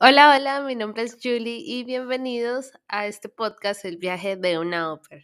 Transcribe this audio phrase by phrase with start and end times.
[0.00, 4.92] Hola, hola, mi nombre es Julie y bienvenidos a este podcast El viaje de una
[4.92, 5.22] ópera.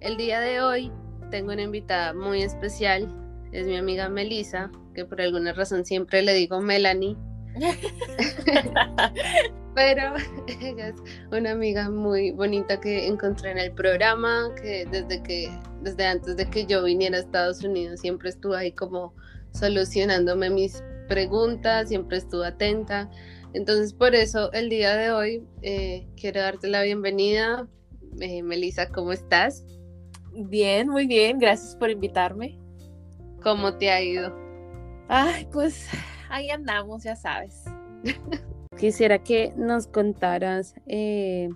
[0.00, 0.92] El día de hoy
[1.30, 3.08] tengo una invitada muy especial,
[3.52, 7.16] es mi amiga Melissa, que por alguna razón siempre le digo Melanie.
[9.74, 10.14] Pero
[10.60, 10.96] ella es
[11.32, 15.50] una amiga muy bonita que encontré en el programa, que desde que,
[15.82, 19.14] desde antes de que yo viniera a Estados Unidos, siempre estuvo ahí como
[19.52, 23.10] solucionándome mis preguntas, siempre estuvo atenta.
[23.52, 27.68] Entonces, por eso el día de hoy eh, quiero darte la bienvenida.
[28.20, 29.64] Eh, Melissa, ¿cómo estás?
[30.32, 32.58] Bien, muy bien, gracias por invitarme.
[33.42, 34.34] ¿Cómo te ha ido?
[35.08, 35.88] Ay, pues
[36.28, 37.64] ahí andamos, ya sabes.
[38.78, 41.48] Quisiera que nos contaras eh,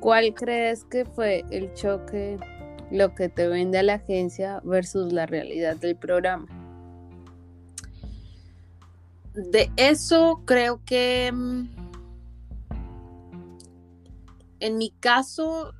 [0.00, 2.38] cuál crees que fue el choque,
[2.90, 6.46] lo que te vende a la agencia versus la realidad del programa.
[9.34, 11.68] De eso creo que mm,
[14.60, 15.72] en mi caso,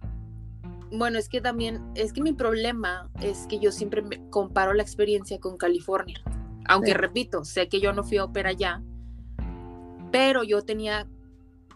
[0.90, 5.38] bueno, es que también, es que mi problema es que yo siempre comparo la experiencia
[5.38, 6.20] con California.
[6.66, 8.82] Aunque repito, sé que yo no fui a ópera allá,
[10.10, 11.06] pero yo tenía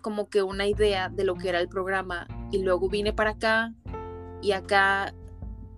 [0.02, 3.72] como que una idea de lo que era el programa y luego vine para acá
[4.42, 5.14] y acá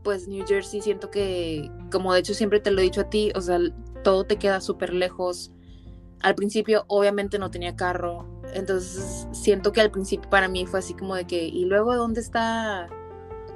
[0.03, 3.33] pues New Jersey siento que como de hecho siempre te lo he dicho a ti,
[3.34, 3.59] o sea,
[4.05, 5.51] todo te queda súper lejos.
[6.21, 10.95] Al principio obviamente no tenía carro, entonces siento que al principio para mí fue así
[10.95, 12.89] como de que, ¿y luego dónde está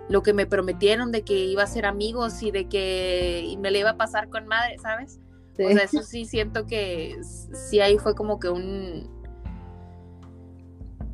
[0.08, 3.78] lo que me prometieron de que iba a ser amigos y de que me le
[3.78, 5.20] iba a pasar con madre, ¿sabes?
[5.64, 9.20] O sea, eso sí siento que sí ahí fue como que un...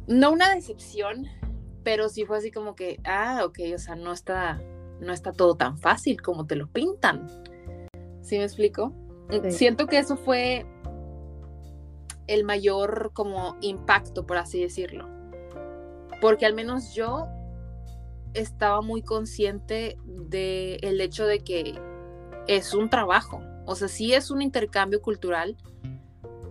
[0.07, 1.27] No una decepción,
[1.83, 4.61] pero sí fue así como que, ah, ok, o sea, no está,
[5.01, 7.29] no está todo tan fácil como te lo pintan.
[8.23, 8.93] ¿Sí me explico?
[9.49, 10.67] Siento que eso fue
[12.27, 15.09] el mayor como impacto, por así decirlo.
[16.21, 17.27] Porque al menos yo
[18.35, 21.81] estaba muy consciente del el hecho de que
[22.47, 23.41] es un trabajo.
[23.67, 25.57] O sea, sí es un intercambio cultural,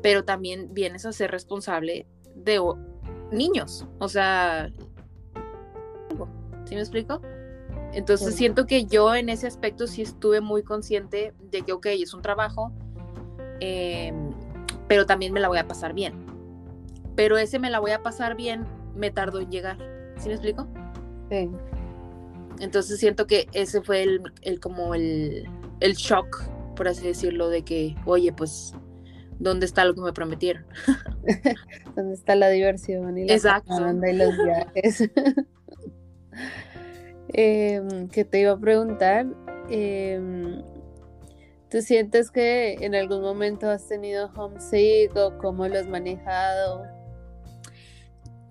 [0.02, 2.06] pero también vienes a ser responsable
[2.36, 2.62] de
[3.32, 3.88] niños.
[4.00, 4.70] O sea,
[6.66, 7.22] ¿sí me explico?
[7.94, 12.14] Entonces siento que yo en ese aspecto sí estuve muy consciente de que, ok, es
[12.14, 12.74] un trabajo,
[13.62, 14.32] em,
[14.88, 16.14] pero también me la voy a pasar bien.
[17.16, 18.66] Pero ese me la voy a pasar bien
[18.96, 19.78] me tardó en llegar.
[20.18, 20.68] ¿Sí me explico?
[21.30, 21.50] Sí.
[22.60, 25.48] Entonces siento que ese fue el, el como el,
[25.80, 26.44] el shock
[26.76, 28.74] por así decirlo, de que, oye, pues,
[29.40, 30.66] ¿dónde está lo que me prometieron?
[31.96, 33.74] ¿Dónde está la diversión y la Exacto.
[33.78, 35.10] y los viajes?
[37.30, 39.26] Em, que te iba a preguntar,
[39.70, 40.62] eh,
[41.70, 46.84] ¿tú sientes que en algún momento has tenido homesick o cómo lo has manejado?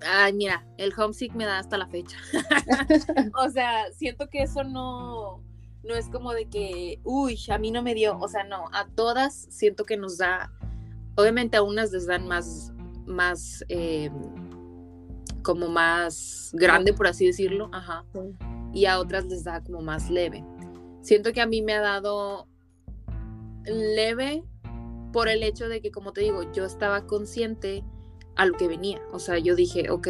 [0.06, 2.16] Ay, mira, el homesick me da hasta la fecha.
[3.38, 5.43] o sea, siento que eso no,
[5.84, 8.88] no es como de que, uy, a mí no me dio, o sea, no, a
[8.94, 10.52] todas siento que nos da,
[11.16, 12.72] obviamente a unas les dan más,
[13.06, 14.10] más, eh,
[15.42, 18.04] como más grande, por así decirlo, ajá,
[18.72, 20.44] y a otras les da como más leve.
[21.02, 22.48] Siento que a mí me ha dado
[23.64, 24.42] leve
[25.12, 27.84] por el hecho de que, como te digo, yo estaba consciente
[28.36, 30.08] a lo que venía, o sea, yo dije, ok,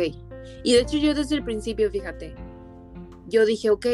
[0.63, 2.35] y de hecho yo desde el principio, fíjate,
[3.27, 3.87] yo dije, ok,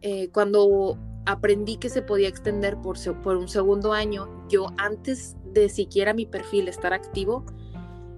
[0.00, 0.96] eh, cuando
[1.28, 6.24] aprendí que se podía extender por, por un segundo año, yo antes de siquiera mi
[6.24, 7.44] perfil estar activo,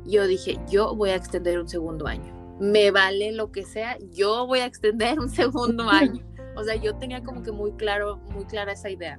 [0.05, 2.33] yo dije, yo voy a extender un segundo año.
[2.61, 6.25] Me vale lo que sea, yo voy a extender un segundo año.
[6.55, 9.19] O sea, yo tenía como que muy claro, muy clara esa idea.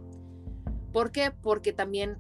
[0.94, 1.32] ¿Por qué?
[1.42, 2.18] Porque también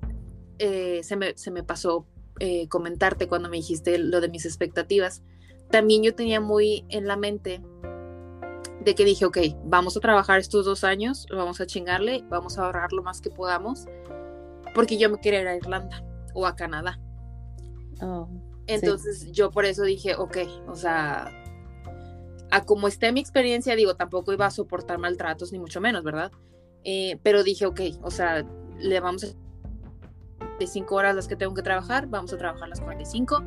[0.60, 2.06] eh, se, me, se, me, pasó
[2.40, 5.24] eh, comentarte cuando me dijiste lo de mis expectativas.
[5.70, 7.62] También yo tenía muy en la mente
[8.84, 12.66] de que dije, ok, vamos a trabajar estos dos años, vamos a chingarle, vamos a
[12.66, 13.86] ahorrar lo más que podamos,
[14.74, 17.00] porque yo me quería ir a Irlanda o a Canadá.
[18.02, 18.28] Oh,
[18.66, 20.38] Entonces yo por eso dije, ok,
[20.68, 21.32] o sea,
[22.50, 26.32] a como esté mi experiencia, digo, tampoco iba a soportar maltratos, ni mucho menos, ¿verdad?
[26.84, 28.46] Eh, pero dije, ok, o sea,
[28.80, 29.28] le vamos a...
[30.60, 33.44] De cinco horas las que tengo que trabajar, vamos a trabajar las 45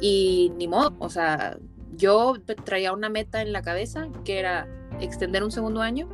[0.00, 1.58] y ni modo, o sea,
[1.96, 4.68] yo traía una meta en la cabeza que era
[5.00, 6.08] extender un segundo año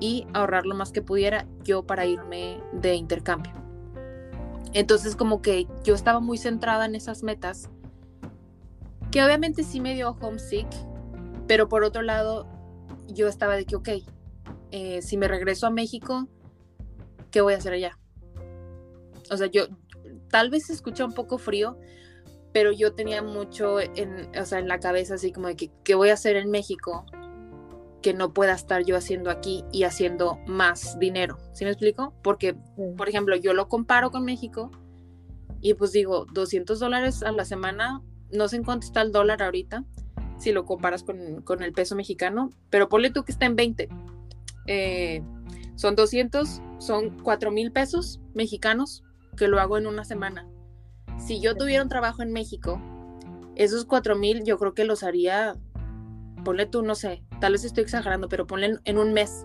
[0.00, 3.52] y ahorrar lo más que pudiera yo para irme de intercambio.
[4.72, 7.68] Entonces como que yo estaba muy centrada en esas metas,
[9.10, 10.66] que obviamente sí me dio homesick,
[11.46, 12.48] pero por otro lado
[13.08, 13.88] yo estaba de que, ok,
[14.70, 16.26] eh, si me regreso a México,
[17.30, 17.98] ¿qué voy a hacer allá?
[19.30, 19.66] O sea, yo
[20.30, 21.78] tal vez se escucha un poco frío,
[22.52, 25.94] pero yo tenía mucho en, o sea, en la cabeza así como de que, ¿qué
[25.94, 27.06] voy a hacer en México
[28.02, 31.38] que no pueda estar yo haciendo aquí y haciendo más dinero?
[31.52, 32.14] ¿Sí me explico?
[32.22, 32.54] Porque,
[32.96, 34.70] por ejemplo, yo lo comparo con México
[35.60, 39.42] y pues digo, 200 dólares a la semana, no sé en cuánto está el dólar
[39.42, 39.84] ahorita,
[40.38, 43.88] si lo comparas con, con el peso mexicano, pero ponle tú que está en 20.
[44.66, 45.22] Eh,
[45.76, 49.04] son 200, son 4 mil pesos mexicanos
[49.36, 50.48] que lo hago en una semana.
[51.18, 52.80] Si yo tuviera un trabajo en México,
[53.54, 55.54] esos 4 mil yo creo que los haría,
[56.44, 59.44] ponle tú, no sé, tal vez estoy exagerando, pero ponle en, un mes.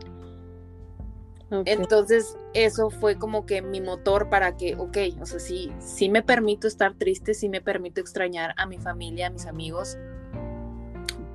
[1.65, 6.21] Entonces, eso fue como que mi motor para que, ok, o sea, sí, sí me
[6.21, 9.97] permito estar triste, sí me permito extrañar a mi familia, a mis amigos,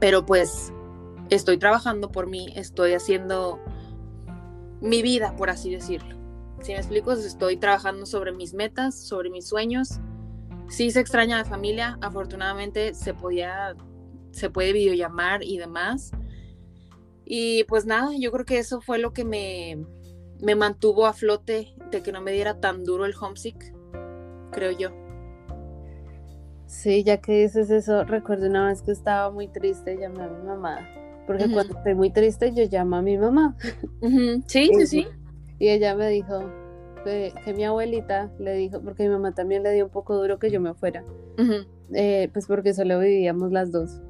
[0.00, 0.72] pero pues
[1.30, 3.58] estoy trabajando por mí, estoy haciendo
[4.82, 6.16] mi vida, por así decirlo.
[6.60, 10.00] Si me explico, estoy trabajando sobre mis metas, sobre mis sueños.
[10.72, 13.74] Sí se extraña la familia, afortunadamente se podía,
[14.30, 16.10] se puede videollamar y demás.
[17.24, 19.86] Y pues nada, yo creo que eso fue lo que me,
[20.40, 23.72] me mantuvo a flote de que no me diera tan duro el homesick,
[24.50, 24.90] creo yo.
[26.66, 30.42] Sí, ya que dices eso, recuerdo una vez que estaba muy triste, llamé a mi
[30.42, 30.78] mamá
[31.26, 33.56] porque cuando estoy muy triste yo llamo a mi mamá.
[34.46, 35.06] Sí, sí, sí.
[35.58, 36.42] Y ella me dijo
[37.04, 40.50] que, mi abuelita le dijo, porque mi mamá también le dio un poco duro que
[40.50, 41.04] yo me fuera,
[41.94, 44.00] eh, pues porque solo vivíamos las dos.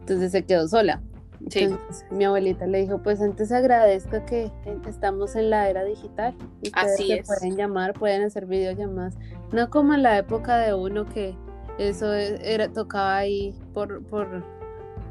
[0.00, 1.00] Entonces se quedó sola.
[1.40, 4.50] Entonces, mi abuelita le dijo, pues antes agradezca que
[4.88, 9.16] estamos en la era digital y ustedes pueden llamar, pueden hacer videollamadas.
[9.52, 11.34] No como en la época de uno que
[11.78, 14.44] eso era tocaba ahí por, por,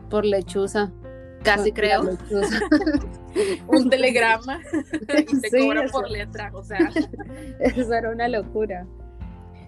[0.09, 0.91] por lechuza
[1.43, 2.01] Casi creo.
[3.67, 4.61] un telegrama
[5.31, 6.91] y se cobra por letra, o sea.
[7.59, 8.85] Eso era una locura.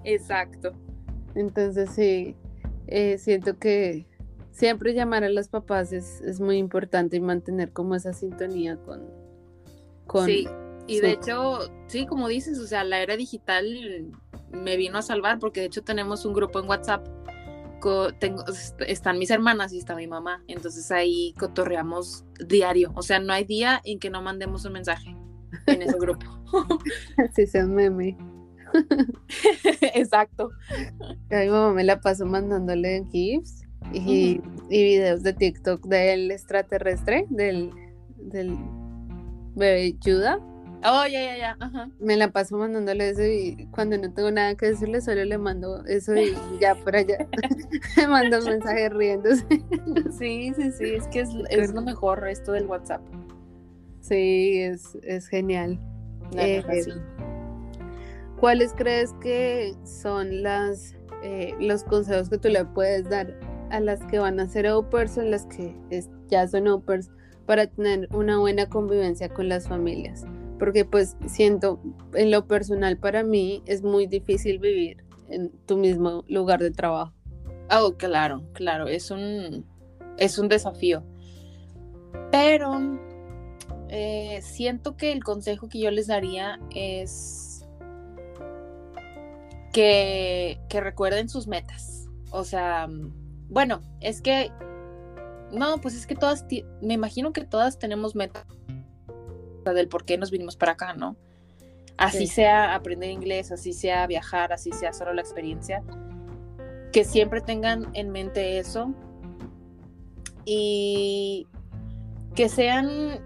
[0.04, 0.74] Exacto.
[1.36, 2.36] Entonces sí,
[2.88, 4.06] eh, siento que
[4.52, 9.02] siempre llamar a los papás es, muy importante y mantener como esa sintonía con...
[10.06, 10.48] con sí,
[10.86, 14.12] y de hecho, sí, como dices, o sea, la era digital
[14.52, 17.08] me vino a salvar porque de hecho tenemos un grupo en WhatsApp
[18.20, 18.44] tengo,
[18.88, 23.44] están mis hermanas y está mi mamá, entonces ahí cotorreamos diario, o sea, no hay
[23.44, 25.16] día en que no mandemos un mensaje
[25.68, 26.26] en ese grupo.
[27.18, 28.18] Así sea un meme.
[29.94, 30.50] Exacto.
[31.30, 33.64] A mi mamá me la paso mandándole GIFs
[33.94, 37.72] y, y videos de TikTok del extraterrestre, del,
[38.18, 38.58] del
[39.56, 40.40] bebé Yuda
[40.86, 41.58] Oh, ya, ya, ya.
[41.60, 41.90] Ajá.
[42.00, 45.86] Me la paso mandándole eso y cuando no tengo nada que decirle, solo le mando
[45.86, 47.28] eso y ya por allá.
[47.98, 49.46] me mando un mensaje riéndose.
[50.18, 50.96] sí, sí, sí.
[50.96, 53.02] Es que es, lo mejor esto del WhatsApp.
[54.02, 55.80] Sí, es, es genial.
[56.36, 56.64] Eh,
[58.40, 63.40] ¿Cuáles crees que son las eh, los consejos que tú le puedes dar
[63.70, 65.74] a las que van a ser opers o las que
[66.28, 67.10] ya son opers
[67.46, 70.26] para tener una buena convivencia con las familias?
[70.64, 71.82] Porque pues siento
[72.14, 77.12] en lo personal para mí es muy difícil vivir en tu mismo lugar de trabajo.
[77.70, 79.66] Oh, claro, claro, es un,
[80.18, 81.04] es un desafío.
[82.32, 82.80] Pero
[83.90, 87.68] eh, siento que el consejo que yo les daría es
[89.74, 92.08] que, que recuerden sus metas.
[92.32, 92.88] O sea,
[93.50, 94.50] bueno, es que,
[95.52, 96.46] no, pues es que todas,
[96.82, 98.46] me imagino que todas tenemos metas
[99.72, 101.16] del por qué nos vinimos para acá, ¿no?
[101.98, 105.84] Así sea aprender inglés, así sea viajar, así sea solo la experiencia,
[106.92, 108.94] que siempre tengan en mente eso
[110.46, 111.48] y
[112.36, 113.22] que sean,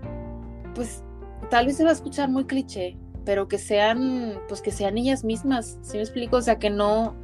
[0.75, 1.03] pues
[1.49, 5.23] tal vez se va a escuchar muy cliché, pero que sean, pues que sean ellas
[5.23, 6.37] mismas, ¿sí me explico?
[6.37, 7.15] O sea, que no,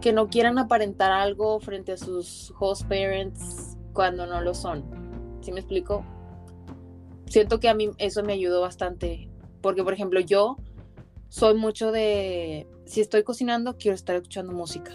[0.00, 4.84] que no quieran aparentar algo frente a sus host parents cuando no lo son,
[5.40, 6.04] ¿sí me explico?
[7.32, 9.30] Siento que a mí eso me ayudó bastante,
[9.62, 10.58] porque por ejemplo yo
[11.30, 14.92] soy mucho de, si estoy cocinando, quiero estar escuchando música.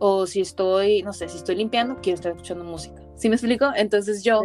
[0.00, 3.02] O si estoy, no sé, si estoy limpiando, quiero estar escuchando música.
[3.16, 3.70] ¿Sí me explico?
[3.76, 4.42] Entonces yo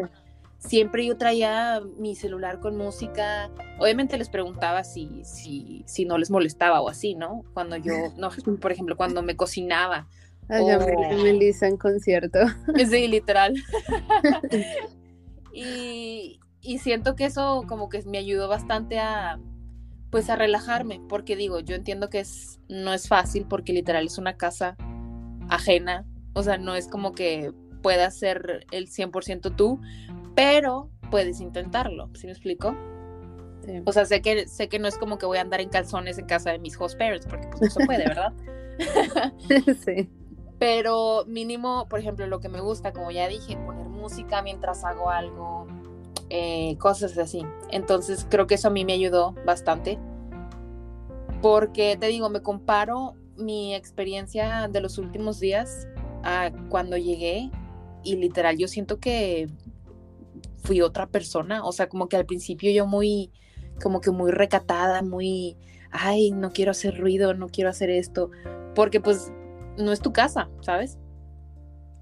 [0.59, 3.49] siempre yo traía mi celular con música.
[3.79, 7.43] Obviamente les preguntaba si, si, si no les molestaba o así, ¿no?
[7.53, 8.29] Cuando yo, no,
[8.59, 10.07] por ejemplo, cuando me cocinaba.
[10.47, 11.23] Ay, o...
[11.23, 12.37] Melissa en concierto.
[12.87, 13.55] Sí, literal.
[15.53, 19.39] y, y siento que eso como que me ayudó bastante a
[20.09, 24.17] pues a relajarme, porque digo, yo entiendo que es no es fácil porque literal es
[24.17, 24.77] una casa
[25.49, 29.79] ajena, o sea, no es como que puedas ser el 100% tú,
[30.33, 32.75] pero puedes intentarlo, ¿sí me explico?
[33.85, 36.17] O sea, sé que, sé que no es como que voy a andar en calzones
[36.17, 38.33] en casa de mis host parents, porque pues no se puede, ¿verdad?
[39.85, 40.09] sí.
[40.59, 45.09] Pero mínimo, por ejemplo, lo que me gusta, como ya dije, poner música mientras hago
[45.09, 45.67] algo,
[46.29, 47.43] eh, cosas así.
[47.69, 49.99] Entonces creo que eso a mí me ayudó bastante.
[51.41, 55.87] Porque te digo, me comparo mi experiencia de los últimos días
[56.23, 57.51] a cuando llegué
[58.03, 59.49] y literal yo siento que
[60.63, 63.31] fui otra persona, o sea, como que al principio yo muy,
[63.81, 65.57] como que muy recatada, muy,
[65.91, 68.31] ay, no quiero hacer ruido, no quiero hacer esto,
[68.73, 69.31] porque pues
[69.77, 70.97] no es tu casa, ¿sabes?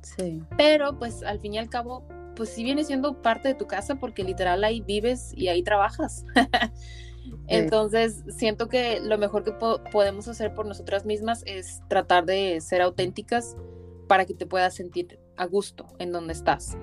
[0.01, 0.41] Sí.
[0.57, 2.03] Pero pues al fin y al cabo,
[2.35, 6.25] pues sí viene siendo parte de tu casa porque literal ahí vives y ahí trabajas.
[7.47, 9.51] Entonces, siento que lo mejor que
[9.91, 13.55] podemos hacer por nosotras mismas es tratar de ser auténticas
[14.07, 16.77] para que te puedas sentir a gusto en donde estás.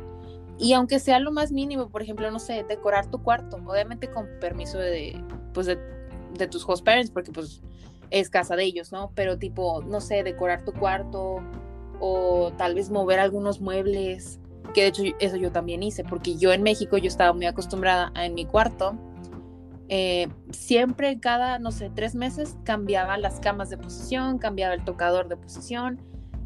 [0.59, 4.29] Y aunque sea lo más mínimo, por ejemplo, no sé, decorar tu cuarto, obviamente con
[4.41, 5.23] permiso de,
[5.55, 5.79] pues de,
[6.37, 7.63] de tus host parents, porque pues
[8.11, 9.13] es casa de ellos, ¿no?
[9.15, 11.41] Pero tipo, no sé, decorar tu cuarto
[11.99, 14.39] o tal vez mover algunos muebles,
[14.73, 18.13] que de hecho eso yo también hice, porque yo en México yo estaba muy acostumbrada
[18.15, 18.97] a en mi cuarto,
[19.89, 25.29] eh, siempre cada, no sé, tres meses cambiaba las camas de posición, cambiaba el tocador
[25.29, 26.01] de posición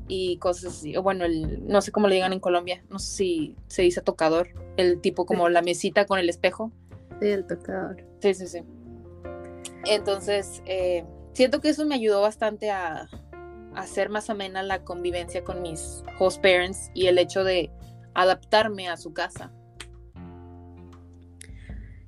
[0.09, 3.17] y cosas así, o bueno, el, no sé cómo le digan en Colombia, no sé
[3.17, 6.73] si se dice tocador, el tipo como la mesita con el espejo.
[7.21, 8.05] Sí, el tocador.
[8.21, 8.63] Sí, sí, sí.
[9.87, 11.05] Entonces, eh,
[11.35, 13.09] siento que eso me ayudó bastante a,
[13.75, 17.71] hacer más amena la convivencia con mis host parents y el hecho de
[18.15, 19.53] adaptarme a su casa.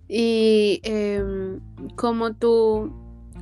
[0.09, 1.59] Y eh,
[1.97, 2.93] cómo tú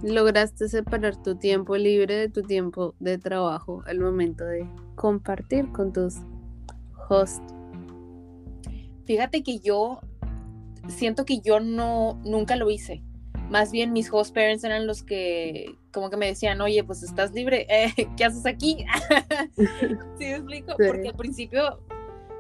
[0.03, 5.93] lograste separar tu tiempo libre de tu tiempo de trabajo al momento de compartir con
[5.93, 6.17] tus
[7.09, 7.43] hosts.
[9.05, 10.01] Fíjate que yo
[10.89, 13.03] siento que yo no nunca lo hice
[13.51, 17.33] más bien mis host parents eran los que como que me decían, oye, pues estás
[17.33, 18.85] libre, eh, ¿qué haces aquí?
[19.57, 20.75] ¿Sí me explico?
[20.77, 21.81] Porque al principio,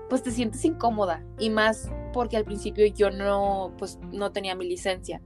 [0.08, 4.66] pues te sientes incómoda y más porque al principio yo no, pues no tenía mi
[4.66, 5.20] licencia.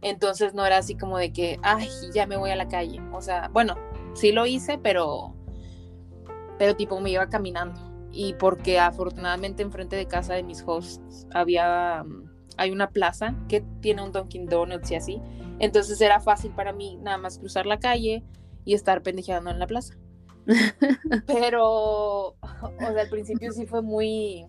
[0.00, 3.00] Entonces no era así como de que, ay, ya me voy a la calle.
[3.12, 3.76] O sea, bueno,
[4.14, 5.34] sí lo hice, pero,
[6.58, 7.80] pero tipo me iba caminando.
[8.10, 12.04] Y porque afortunadamente enfrente de casa de mis hosts había
[12.56, 15.22] hay una plaza que tiene un Dunkin' Donuts y así.
[15.58, 18.24] Entonces era fácil para mí nada más cruzar la calle
[18.64, 19.94] y estar pendejeando en la plaza.
[21.26, 22.36] Pero, o
[22.78, 24.46] sea, al principio sí fue muy,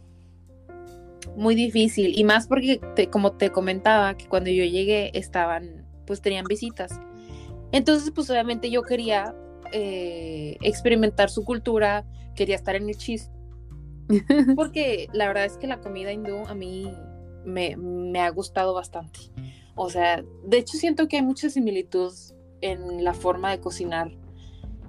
[1.36, 2.18] muy difícil.
[2.18, 2.80] Y más porque,
[3.12, 7.00] como te comentaba, que cuando yo llegué estaban, pues tenían visitas.
[7.72, 9.36] Entonces, pues obviamente yo quería
[9.72, 13.34] eh, experimentar su cultura, quería estar en el chiste.
[14.56, 16.92] Porque la verdad es que la comida hindú a mí
[17.46, 19.20] me, ha gustado bastante.
[19.76, 22.14] O sea, de hecho siento que hay mucha similitud
[22.62, 24.12] en la forma de cocinar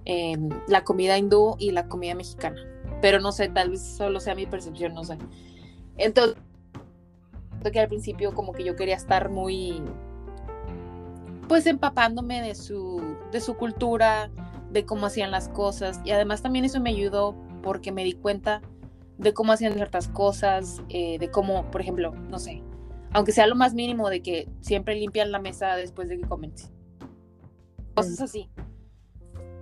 [0.04, 2.60] em, la comida hindú y la comida mexicana.
[3.00, 5.18] Pero no sé, tal vez solo sea mi percepción, no sé.
[5.96, 6.36] Entonces,
[7.70, 9.82] que al principio como que yo quería estar muy,
[11.48, 14.30] pues empapándome de su, de su cultura,
[14.70, 16.00] de cómo hacían las cosas.
[16.04, 18.60] Y además también eso me ayudó porque me di cuenta
[19.18, 22.62] de cómo hacían ciertas cosas, eh, de cómo, por ejemplo, no sé,
[23.12, 26.52] aunque sea lo más mínimo de que siempre limpian la mesa después de que comen.
[27.94, 28.50] Cosas así.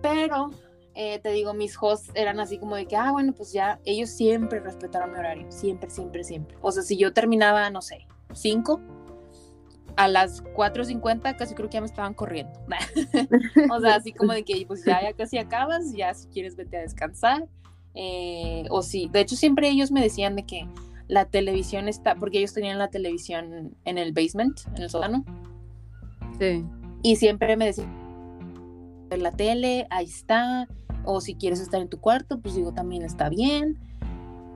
[0.02, 0.50] Pero,
[0.94, 4.10] eh, te digo, mis hosts eran así como de que, ah, bueno, pues ya, ellos
[4.10, 6.56] siempre respetaron mi horario, siempre, siempre, siempre.
[6.60, 8.80] O sea, si yo terminaba, no sé, 5,
[9.96, 12.52] a las 4.50 casi creo que ya me estaban corriendo.
[13.70, 16.78] o sea, así como de que, pues ya, ya casi acabas, ya si quieres vete
[16.78, 17.48] a descansar
[17.94, 20.66] eh, o sí, de hecho siempre ellos me decían de que
[21.08, 25.24] la televisión está, porque ellos tenían la televisión en el basement, en el sótano.
[26.38, 26.64] Sí.
[27.02, 28.01] Y siempre me decían,
[29.18, 30.68] la tele, ahí está,
[31.04, 33.78] o si quieres estar en tu cuarto, pues digo, también está bien.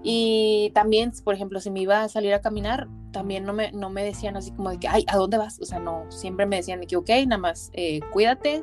[0.02, 3.90] Y también, por ejemplo, si me iba a salir a caminar, también no me, no
[3.90, 5.58] me decían así como de que, ay, ¿a dónde vas?
[5.60, 8.62] O sea, no, siempre me decían de que, ok, nada más eh, cuídate,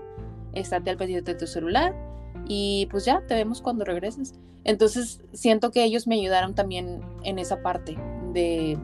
[0.54, 1.96] estate al pendiente de tu celular
[2.48, 4.36] y pues ya, te vemos cuando regreses.
[4.64, 7.98] Entonces siento que ellos me ayudaron también en esa parte
[8.34, 8.78] de,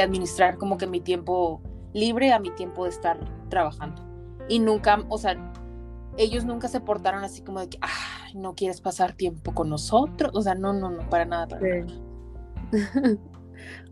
[0.00, 1.60] administrar como que mi tiempo
[1.92, 4.06] libre a mi tiempo de estar trabajando.
[4.48, 5.49] Y nunca, o sea,
[6.22, 10.30] ellos nunca se portaron así como de que, ah, no quieres pasar tiempo con nosotros.
[10.34, 11.98] O sea, no, no, no, para nada, para nada.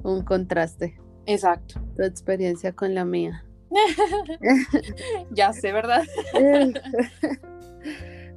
[0.04, 1.00] Un contraste.
[1.26, 1.80] Exacto.
[1.96, 3.44] Tu experiencia con la mía.
[5.30, 6.04] ya sé, ¿verdad?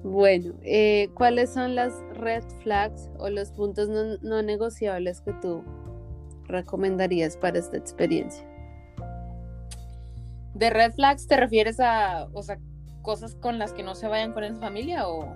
[0.04, 5.64] Bueno, eh, ¿cuáles son las red flags o los puntos no, negociables que tú
[6.48, 8.44] recomendarías para esta experiencia?
[10.56, 12.58] ¿De red flags te refieres a, o sea,
[13.02, 15.36] cosas con las que no se vayan con esa familia o...?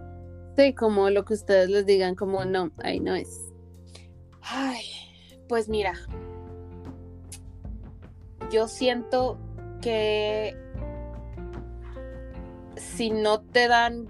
[0.57, 3.51] Sí, como lo que ustedes les digan, como no, ahí no es.
[4.41, 4.86] Ay,
[5.50, 5.93] pues mira,
[8.51, 9.38] yo siento
[9.81, 10.55] que
[12.77, 14.07] si no te dan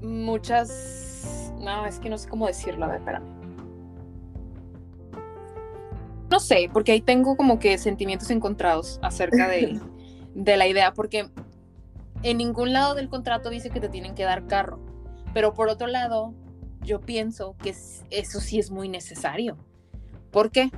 [0.00, 1.52] muchas...
[1.58, 3.40] No, es que no sé cómo decirlo, a ver, espérame.
[6.30, 9.78] No sé, porque ahí tengo como que sentimientos encontrados acerca de,
[10.34, 11.28] de la idea, porque
[12.22, 14.78] en ningún lado del contrato dice que te tienen que dar carro,
[15.32, 16.34] pero por otro lado,
[16.82, 17.70] yo pienso que
[18.10, 19.56] eso sí es muy necesario.
[20.30, 20.70] ¿Por qué?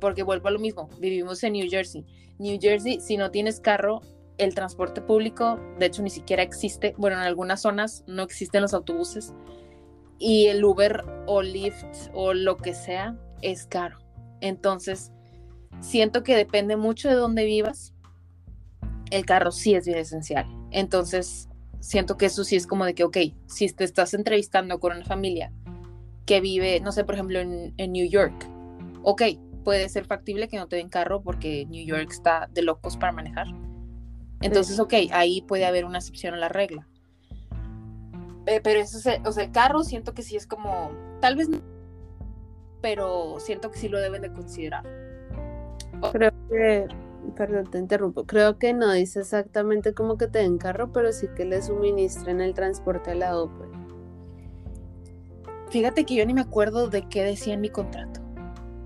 [0.00, 2.04] Porque vuelvo a lo mismo, vivimos en New Jersey.
[2.38, 4.00] New Jersey, si no tienes carro,
[4.38, 6.94] el transporte público, de hecho, ni siquiera existe.
[6.98, 9.32] Bueno, en algunas zonas no existen los autobuses.
[10.18, 13.98] Y el Uber o Lyft o lo que sea es caro.
[14.40, 15.12] Entonces,
[15.80, 17.94] siento que depende mucho de dónde vivas.
[19.10, 20.61] El carro sí es bien esencial.
[20.72, 21.48] Entonces,
[21.80, 25.04] siento que eso sí es como de que, ok, si te estás entrevistando con una
[25.04, 25.52] familia
[26.26, 28.48] que vive, no sé, por ejemplo, en, New York,
[29.02, 29.22] ok,
[29.64, 33.12] puede ser factible que no te den carro porque New York está de locos para
[33.12, 33.48] manejar.
[34.40, 36.88] Entonces, ok, ahí puede haber una excepción a la regla.
[38.46, 41.48] Eh, pero eso, o sea, el carro siento que sí es como, tal vez,
[42.80, 44.84] pero siento que sí lo deben de considerar.
[46.12, 46.88] Creo que
[47.36, 48.24] perdón, te interrumpo.
[48.24, 52.40] Creo que no dice exactamente como que te den carro, pero sí que le suministren
[52.40, 53.66] el transporte a la OPE.
[55.70, 58.20] Fíjate que yo ni me acuerdo de qué decía en mi contrato.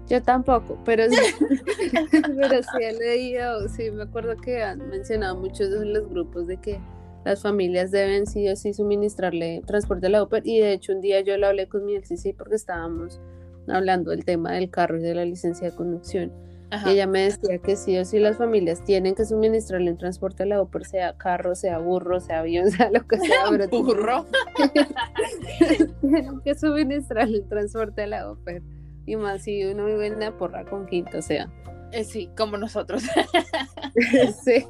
[0.09, 1.17] Yo tampoco, pero sí,
[2.37, 6.59] pero sí he leído, sí me acuerdo que han mencionado muchos de los grupos de
[6.59, 6.81] que
[7.25, 11.01] las familias deben sí o sí suministrarle transporte a la OPE y de hecho un
[11.01, 13.21] día yo lo hablé con mi sí porque estábamos
[13.67, 16.33] hablando del tema del carro y de la licencia de conducción
[16.87, 20.43] y ella me decía que sí o sí las familias tienen que suministrarle un transporte
[20.43, 23.51] a la OPER, sea carro, sea burro, sea avión, sea lo que sea.
[23.71, 24.27] burro.
[26.01, 28.63] tienen que suministrarle el transporte a la OPER.
[29.07, 31.49] Y más si uno vive en la porra con quinto, o sea.
[31.93, 33.05] Eh, sí, como nosotros.
[34.45, 34.67] sí.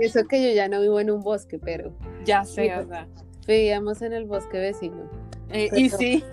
[0.00, 1.92] Y eso que yo ya no vivo en un bosque, pero.
[2.24, 3.08] Ya sé, o sea.
[3.48, 5.10] Vivíamos en el bosque vecino.
[5.50, 6.24] Eh, y sí.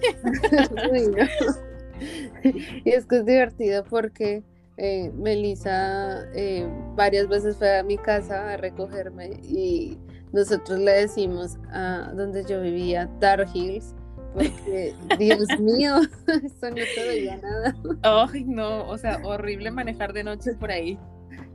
[2.43, 4.43] y es que es divertido porque
[4.77, 9.97] eh, Melissa eh, varias veces fue a mi casa a recogerme y
[10.33, 13.95] nosotros le decimos a donde yo vivía Dark Hills
[14.35, 17.75] porque Dios mío, esto no se veía nada.
[18.03, 20.99] Ay, no, o sea, horrible manejar de noche por ahí.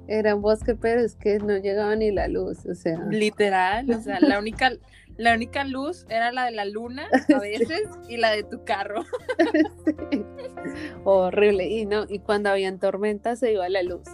[0.09, 2.98] Era un bosque, pero es que no llegaba ni la luz, o sea.
[3.11, 4.72] Literal, o sea, la única,
[5.20, 9.04] la única luz era la de la luna a veces y la de tu carro.
[11.04, 11.68] Horrible.
[11.68, 14.09] Y no, y cuando habían tormentas se iba la luz.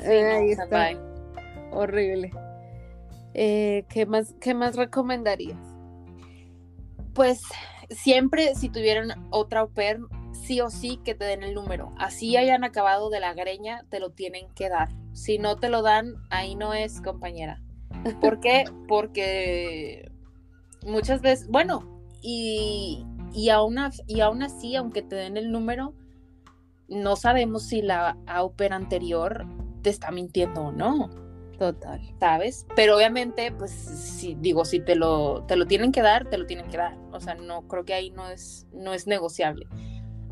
[0.00, 0.92] Ahí está.
[1.72, 2.30] Horrible.
[3.34, 5.60] Eh, ¿qué, más, ¿Qué más recomendarías?
[7.12, 7.42] Pues
[7.90, 9.98] siempre si tuvieran otra au pair,
[10.32, 11.92] sí o sí que te den el número.
[11.98, 14.88] Así hayan acabado de la greña, te lo tienen que dar.
[15.12, 17.60] Si no te lo dan, ahí no es compañera.
[18.20, 18.64] ¿Por qué?
[18.88, 20.10] Porque
[20.84, 25.94] muchas veces, bueno, y, y, aún, y aún así, aunque te den el número,
[26.88, 29.46] no sabemos si la AUPER anterior
[29.82, 31.10] te está mintiendo o no.
[31.58, 32.00] Total.
[32.20, 32.66] ¿Sabes?
[32.76, 36.46] Pero obviamente, pues, si digo, si te lo, te lo tienen que dar, te lo
[36.46, 36.98] tienen que dar.
[37.12, 39.66] O sea, no creo que ahí no es, no es negociable.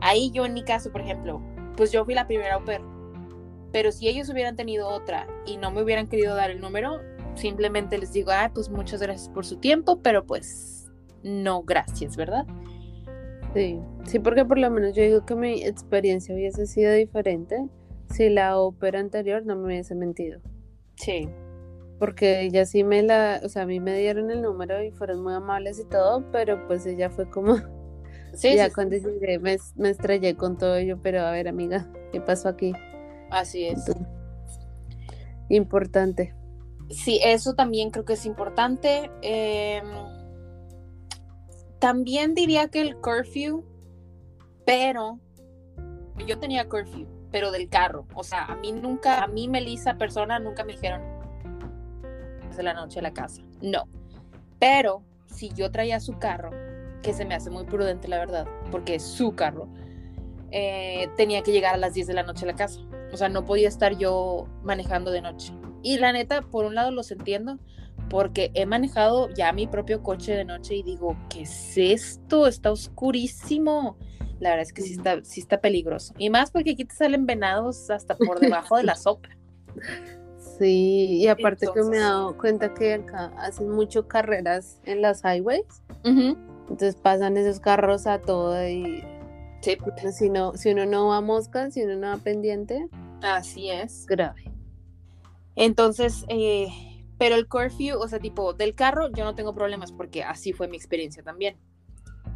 [0.00, 1.40] Ahí yo en mi caso, por ejemplo,
[1.76, 2.62] pues yo fui la primera au
[3.72, 7.00] Pero si ellos hubieran tenido otra y no me hubieran querido dar el número,
[7.34, 10.90] simplemente les digo, ah, pues muchas gracias por su tiempo, pero pues
[11.22, 12.46] no gracias, ¿verdad?
[13.54, 17.68] Sí, sí, porque por lo menos yo digo que mi experiencia hubiese sido diferente
[18.10, 20.40] si la ópera anterior no me hubiese mentido.
[20.96, 21.28] Sí.
[21.98, 25.22] Porque ella sí me la, o sea, a mí me dieron el número y fueron
[25.22, 27.56] muy amables y todo, pero pues ella fue como,
[28.34, 32.20] sí, ya cuando llegué me, me, estrellé con todo ello, pero a ver amiga, ¿qué
[32.20, 32.72] pasó aquí?
[33.30, 33.84] Así es.
[35.48, 36.34] importante
[36.90, 39.10] sí, eso también creo que es importante.
[39.22, 39.84] Em,
[41.78, 43.64] también diría que el curfew,
[44.64, 45.18] pero
[46.26, 48.06] yo tenía curfew, pero del carro.
[48.14, 51.02] O sea, a mí nunca, a mí, Melissa, persona, nunca me dijeron
[52.56, 53.42] de la noche a la casa.
[53.60, 53.84] No.
[54.58, 56.50] Pero si yo traía su carro,
[57.02, 59.68] que se me hace muy prudente, la verdad, porque es su carro,
[60.50, 62.80] eh, tenía que llegar a las 10 de la noche a la casa.
[63.12, 65.52] O sea, no podía estar yo manejando de noche.
[65.84, 67.58] Y la neta, por un lado los entiendo,
[68.08, 72.46] porque he manejado ya mi propio coche de noche y digo, ¿qué es esto?
[72.46, 73.98] Está oscurísimo.
[74.40, 76.14] La verdad es que sí está, sí está peligroso.
[76.18, 79.28] Y más porque aquí te salen venados hasta por debajo de la sopa.
[80.58, 85.22] Sí, y aparte que me he dado cuenta que acá hacen mucho carreras en las
[85.22, 85.82] highways.
[86.04, 89.04] Entonces pasan esos carros a todo y
[89.60, 89.76] sí.
[90.12, 92.88] si, no, si uno no va a mosca, si uno no va pendiente.
[93.22, 94.06] Así es.
[94.06, 94.53] Grave.
[95.56, 96.68] Entonces, eh,
[97.18, 100.68] pero el curfew, o sea, tipo, del carro yo no tengo problemas porque así fue
[100.68, 101.56] mi experiencia también.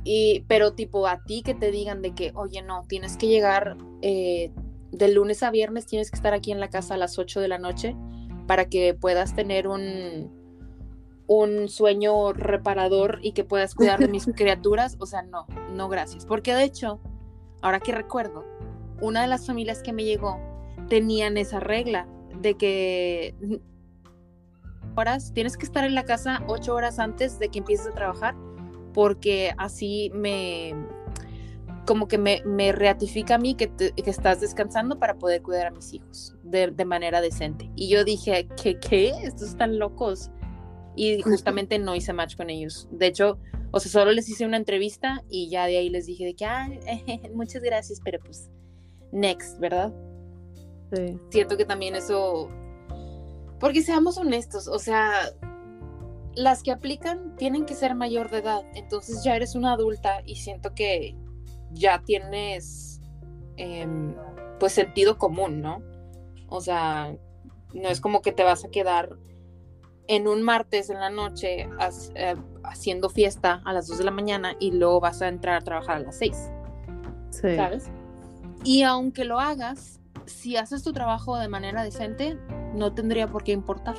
[0.04, 3.76] Y, pero tipo, a ti que te digan de que, oye, no, tienes que llegar
[4.02, 4.52] eh,
[4.92, 7.48] de lunes a viernes, tienes que estar aquí en la casa a las 8 de
[7.48, 7.96] la noche
[8.46, 10.32] para que puedas tener un,
[11.26, 14.96] un sueño reparador y que puedas cuidar de mis criaturas.
[15.00, 16.24] O sea, no, no gracias.
[16.24, 17.00] Porque de hecho,
[17.60, 18.44] ahora que recuerdo,
[19.00, 20.38] una de las familias que me llegó
[20.88, 22.08] tenían esa regla
[22.40, 23.34] de que
[24.96, 28.34] horas, tienes que estar en la casa ocho horas antes de que empieces a trabajar,
[28.92, 30.74] porque así me,
[31.86, 35.70] como que me, me reatifica a mí que, que, estás descansando para poder cuidar a
[35.70, 37.70] mis hijos de, de manera decente.
[37.76, 38.78] Y yo dije, ¿qué?
[38.78, 39.12] ¿Qué?
[39.22, 40.30] Estos están locos.
[40.96, 42.88] Y justamente no hice match con ellos.
[42.90, 43.38] De hecho,
[43.70, 46.44] o sea, solo les hice una entrevista y ya de ahí les dije de que,
[46.44, 46.68] ah,
[47.34, 48.50] muchas gracias, pero pues,
[49.12, 49.94] next, ¿verdad?
[50.92, 51.18] Sí.
[51.30, 52.48] Siento que también eso
[53.60, 55.32] porque seamos honestos, o sea,
[56.34, 60.36] las que aplican tienen que ser mayor de edad, entonces ya eres una adulta y
[60.36, 61.16] siento que
[61.72, 63.00] ya tienes
[63.56, 64.14] em,
[64.60, 65.82] pues sentido común, ¿no?
[66.48, 67.14] O sea,
[67.74, 69.16] no es como que te vas a quedar
[70.06, 71.68] en un martes en la noche
[72.14, 75.60] eh, haciendo fiesta a las 2 de la mañana y luego vas a entrar a
[75.60, 76.50] trabajar a las 6.
[77.30, 77.56] Sí.
[77.56, 77.90] ¿Sabes?
[78.64, 79.97] Y aunque lo hagas,
[80.28, 82.38] si haces tu trabajo de manera decente,
[82.74, 83.96] no tendría por qué importar.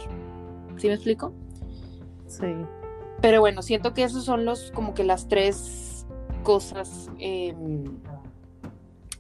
[0.77, 1.33] ¿Sí me explico?
[2.27, 2.47] Sí.
[3.21, 6.05] Pero bueno, siento que esos son los como que las tres
[6.43, 7.83] cosas em,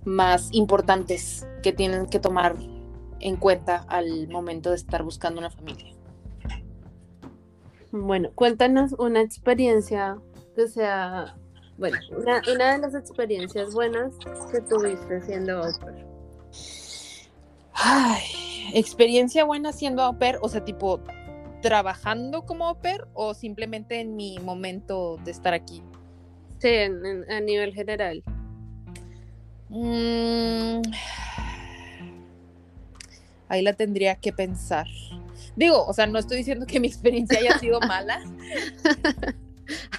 [0.05, 2.55] más importantes que tienen que tomar
[3.19, 5.93] en cuenta al momento de estar buscando una familia.
[7.91, 10.17] Bueno, cuéntanos una experiencia
[10.55, 11.35] que sea,
[11.77, 14.13] bueno, una, una de las experiencias buenas
[14.51, 16.08] que tuviste siendo au
[17.81, 18.23] Ay,
[18.73, 20.99] experiencia buena siendo au pair, o sea, tipo
[21.61, 25.81] trabajando como au pair o simplemente en mi momento de estar aquí.
[26.59, 28.21] Sí, a nivel general.
[29.69, 30.81] Mm,
[33.47, 34.87] ahí la tendría que pensar.
[35.55, 38.21] Digo, o sea, no estoy diciendo que mi experiencia haya sido mala.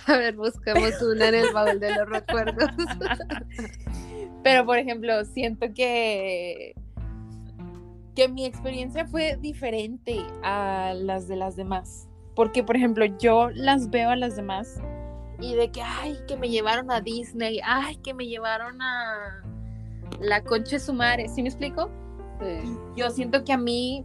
[0.07, 2.71] A ver, buscamos una en el baúl de los recuerdos.
[4.43, 6.75] Pero, por ejemplo, siento que
[8.15, 12.09] que mi experiencia fue diferente a las de las demás.
[12.35, 14.81] Porque, por ejemplo, yo las veo a las demás
[15.41, 19.43] y de que, ay, que me llevaron a Disney, ay, que me llevaron a
[20.21, 21.91] la Concha de Sumare, ¿sí me explico?
[22.97, 24.05] Yo siento que a mí,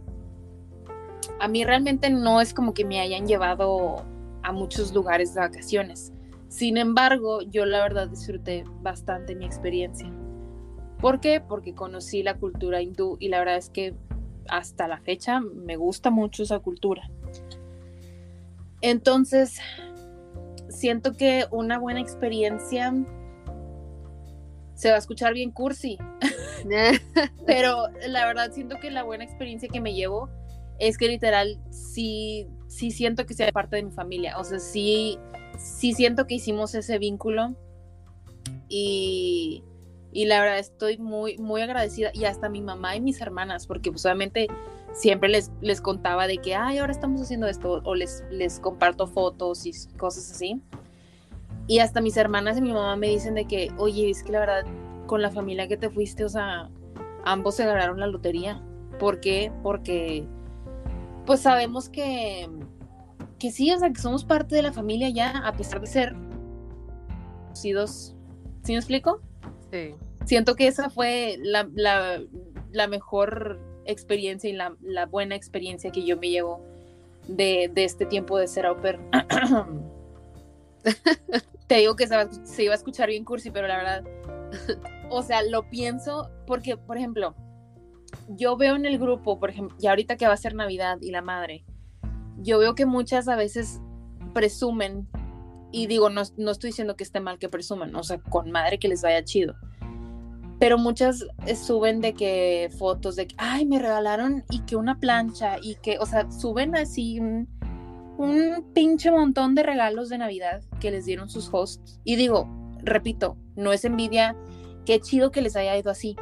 [1.40, 4.04] a mí realmente no es como que me hayan llevado
[4.42, 6.12] a muchos lugares de vacaciones.
[6.48, 10.10] Sin embargo, yo la verdad disfruté bastante mi experiencia.
[11.00, 11.40] ¿Por qué?
[11.40, 13.94] Porque conocí la cultura hindú y la verdad es que
[14.48, 17.10] hasta la fecha me gusta mucho esa cultura.
[18.80, 19.58] Entonces,
[20.68, 22.94] siento que una buena experiencia
[24.74, 25.98] se va a escuchar bien cursi,
[27.46, 30.28] pero la verdad siento que la buena experiencia que me llevo
[30.78, 35.18] es que literal sí, sí siento que sea parte de mi familia, o sea, sí,
[35.58, 37.56] sí siento que hicimos ese vínculo
[38.68, 39.64] y
[40.16, 43.90] y la verdad estoy muy, muy agradecida y hasta mi mamá y mis hermanas, porque
[43.90, 44.46] pues obviamente
[44.94, 49.06] siempre les, les contaba de que, ay, ahora estamos haciendo esto, o les, les comparto
[49.06, 50.62] fotos y cosas así.
[51.66, 54.40] Y hasta mis hermanas y mi mamá me dicen de que, oye, es que la
[54.40, 54.64] verdad,
[55.04, 56.70] con la familia que te fuiste, o sea,
[57.26, 58.62] ambos se ganaron la lotería.
[58.98, 59.52] ¿Por qué?
[59.62, 60.26] Porque,
[61.26, 62.48] pues sabemos que,
[63.38, 66.16] que sí, o sea, que somos parte de la familia ya, a pesar de ser
[67.42, 68.16] conocidos.
[68.62, 69.20] ¿Sí me explico?
[69.70, 69.94] Sí
[70.26, 71.64] siento que esa fue la,
[72.88, 76.62] mejor experiencia y la, buena experiencia que yo me llevo
[77.28, 79.00] de, este tiempo de ser au pair.
[81.66, 84.04] Te digo que se, iba a escuchar bien cursi, pero la verdad,
[85.10, 87.34] o sea, lo pienso porque, por ejemplo,
[88.28, 91.10] yo veo en el grupo, por ejemplo, y ahorita que va a ser Navidad y
[91.10, 91.64] la madre,
[92.38, 93.80] yo veo que muchas a veces
[94.34, 95.08] presumen,
[95.72, 98.78] y digo, no, no estoy diciendo que esté mal que presuman, o sea, con madre
[98.78, 99.56] que les vaya chido,
[100.58, 104.98] pero muchas eh, suben de que fotos de que, ay, me regalaron y que una
[104.98, 110.90] plancha y que, o sea, suben así un pinche montón de regalos de Navidad que
[110.90, 112.00] les dieron sus hosts.
[112.04, 112.48] Y digo,
[112.82, 114.36] repito, no es envidia,
[114.84, 116.16] qué chido que les haya ido así.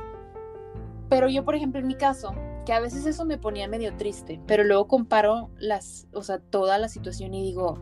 [1.08, 4.40] Pero yo, por ejemplo, en mi caso, que a veces eso me ponía medio triste,
[4.46, 7.80] pero luego comparo las, o sea, toda la situación y digo,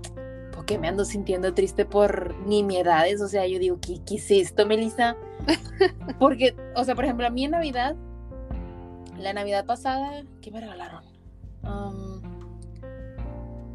[0.53, 3.21] ¿por qué me ando sintiendo triste por nimiedades?
[3.23, 5.17] O sea, yo digo, ¿qué, qué es esto, Melissa?
[6.19, 7.97] Porque, o sea, por ejemplo, a mí en Navidad,
[9.19, 11.03] la Navidad pasada, ¿qué me regalaron?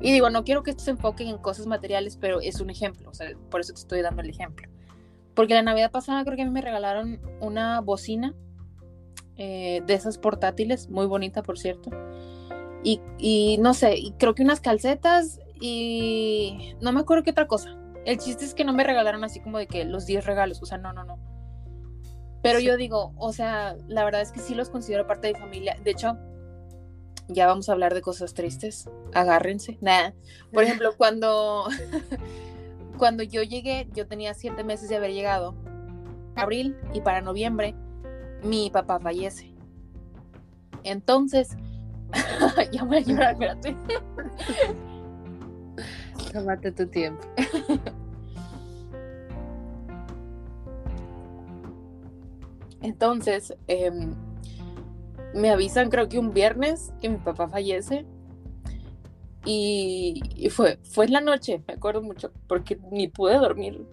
[0.01, 3.09] y digo, no quiero que esto se enfoque en cosas materiales, pero es un ejemplo,
[3.09, 4.67] o sea, por eso te estoy dando el ejemplo.
[5.33, 8.33] Porque la Navidad pasada creo que a mí me regalaron una bocina
[9.37, 11.91] eh, de esas portátiles, muy bonita por cierto.
[12.83, 17.77] Y, no sé, y creo que unas calcetas y no me acuerdo qué otra cosa.
[18.05, 20.65] El chiste es que no me regalaron así como de que los 10 regalos, o
[20.65, 21.19] sea, no, no, no.
[22.41, 25.39] Pero yo digo, o sea, la verdad es que sí los considero parte de mi
[25.39, 25.77] familia.
[25.83, 26.17] De hecho,
[27.27, 28.89] ya vamos a hablar de cosas tristes.
[29.13, 29.77] Agárrense.
[29.81, 30.13] Nada.
[30.53, 31.67] Por ejemplo, cuando,
[32.97, 35.55] cuando yo llegué, yo tenía siete meses de haber llegado.
[36.35, 37.75] Abril y para noviembre
[38.43, 39.53] mi papá fallece.
[40.83, 41.57] Entonces,
[42.71, 43.75] ya voy a llorar, espérate.
[46.31, 47.25] Tómate tu tiempo.
[52.81, 54.15] Entonces, em,
[55.33, 58.05] me avisan creo que un viernes que mi papá fallece.
[59.45, 63.85] Y, fue, fue en la noche, me acuerdo mucho, porque ni pude dormir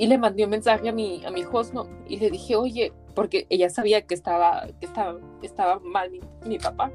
[0.00, 1.74] y le mandé un mensaje a mi, a mi host
[2.08, 6.10] y le dije, oye, porque ella sabía que estaba, que estaba, estaba mal
[6.46, 6.90] mi, papá.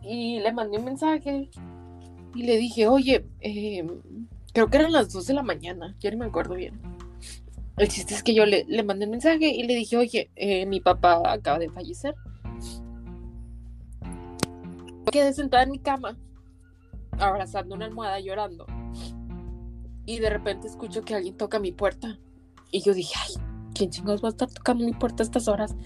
[0.00, 1.50] Y le mandé un mensaje
[2.36, 4.00] y le dije, oye, em,
[4.52, 6.80] creo que eran las 2 de la mañana, ya no me acuerdo bien.
[7.76, 10.66] El chiste es que yo le, le mandé un mensaje y le dije, oye, eh,
[10.66, 12.14] mi papá acaba de fallecer.
[15.10, 16.16] Quedé sentada en mi cama,
[17.18, 18.66] abrazando una almohada llorando
[20.10, 22.18] y de repente escucho que alguien toca mi puerta.
[22.72, 23.34] Y yo dije, ay,
[23.74, 25.76] ¿quién chingados va a estar tocando mi puerta a estas horas?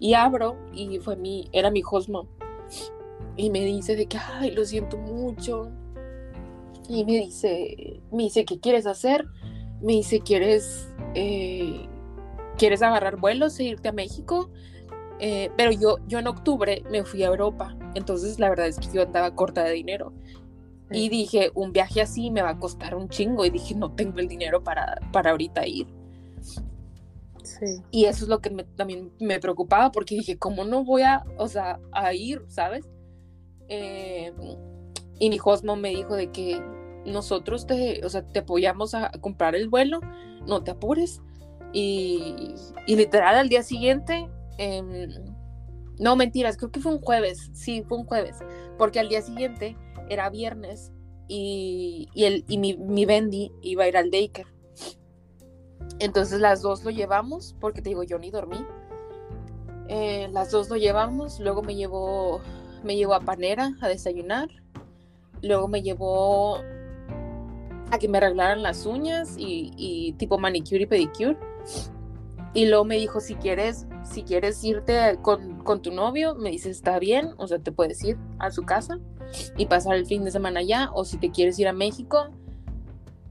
[0.00, 2.28] Y abro y fue mi, era mi Josmo.
[3.36, 5.70] Y me dice de que, ay, lo siento mucho.
[6.90, 9.24] Y me dice, me dice, ¿qué quieres hacer?
[9.80, 11.86] Me dice, ¿quieres, eh,
[12.58, 14.50] ¿quieres agarrar vuelos e irte a México?
[15.20, 17.76] Eh, pero yo, yo en octubre me fui a Europa.
[17.94, 20.12] Entonces la verdad es que yo andaba corta de dinero.
[20.90, 23.44] Y dije, un viaje así me va a costar un chingo.
[23.44, 25.86] Y dije, no tengo el dinero para, para ahorita ir.
[27.44, 27.80] Sí.
[27.92, 31.46] Y eso es lo que también me preocupaba porque dije, ¿cómo no voy a, o
[31.46, 32.84] sea, a ir, sabes?
[33.68, 34.32] Eh,
[35.20, 36.60] y mi Josmo me dijo de que
[37.04, 40.00] nosotros te, o sea, te apoyamos a comprar el vuelo,
[40.46, 41.20] no te apures.
[41.72, 42.54] Y,
[42.86, 45.08] y literal al día siguiente, em,
[45.98, 48.38] no mentiras, creo que fue un jueves, sí, fue un jueves,
[48.78, 49.76] porque al día siguiente
[50.08, 50.92] era viernes
[51.28, 54.48] y, el, y mi, mi Bendy iba a ir al daycare.
[56.00, 58.64] Entonces las dos lo llevamos, porque te digo, yo ni dormí.
[59.88, 62.40] Eh, las dos lo llevamos, luego me llevó,
[62.82, 64.48] me llevó a Panera a desayunar,
[65.42, 66.60] luego me llevó
[67.90, 71.36] a que me arreglaran las uñas y, tipo manicure y pedicure.
[72.52, 76.70] Y luego me dijo, si quieres, si quieres irte con, con, tu novio, me dice,
[76.70, 78.98] está bien, o sea, te puedes ir a su casa
[79.56, 82.30] y pasar el fin de semana allá, o si te quieres ir a México,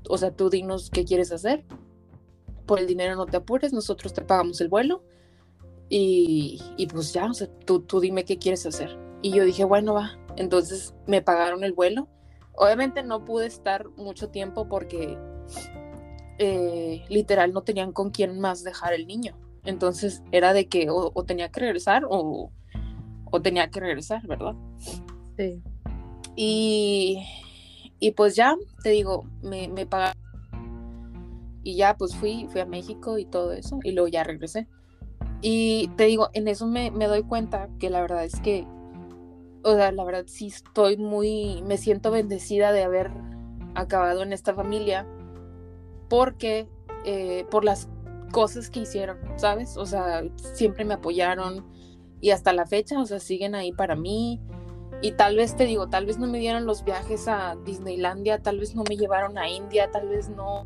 [0.10, 1.66] o sea, tú dinos qué quieres hacer.
[2.66, 5.04] Por el dinero no te apures, nosotros te pagamos el vuelo.
[5.90, 8.98] Y, y pues ya, o sea, tú, tú dime qué quieres hacer.
[9.22, 10.18] Y yo dije, bueno, va.
[10.38, 12.08] Entonces me pagaron el vuelo.
[12.60, 15.18] Obviamente no pude estar mucho tiempo porque
[16.38, 19.38] eh, literal no tenían con quién más dejar el niño.
[19.64, 22.52] Entonces era de que o, tenía que regresar o,
[23.32, 24.56] o, tenía que regresar, ¿verdad?
[25.38, 25.64] Sí.
[26.36, 27.26] Y,
[28.00, 30.22] y pues ya, te digo, me, me pagaron.
[31.64, 33.80] Y ya pues fui, fui a México y todo eso.
[33.84, 34.68] Y luego ya regresé.
[35.42, 38.68] Y te digo, en eso me, me doy cuenta que la verdad es que,
[39.64, 43.12] o sea, la verdad sí estoy muy, me siento bendecida de haber
[43.76, 45.06] acabado en esta familia
[46.10, 46.68] porque
[47.06, 47.90] eh, por las
[48.32, 49.78] cosas que hicieron, ¿sabes?
[49.78, 51.66] O sea, siempre me apoyaron
[52.22, 54.42] y hasta la fecha, o sea, siguen ahí para mí.
[55.02, 58.60] Y tal vez te digo, tal vez no me dieron los viajes a Disneylandia, tal
[58.60, 60.66] vez no me llevaron a India, tal vez no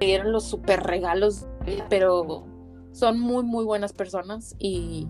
[0.00, 1.48] me dieron los super regalos,
[1.90, 2.46] pero
[2.92, 5.08] son muy, muy buenas personas y,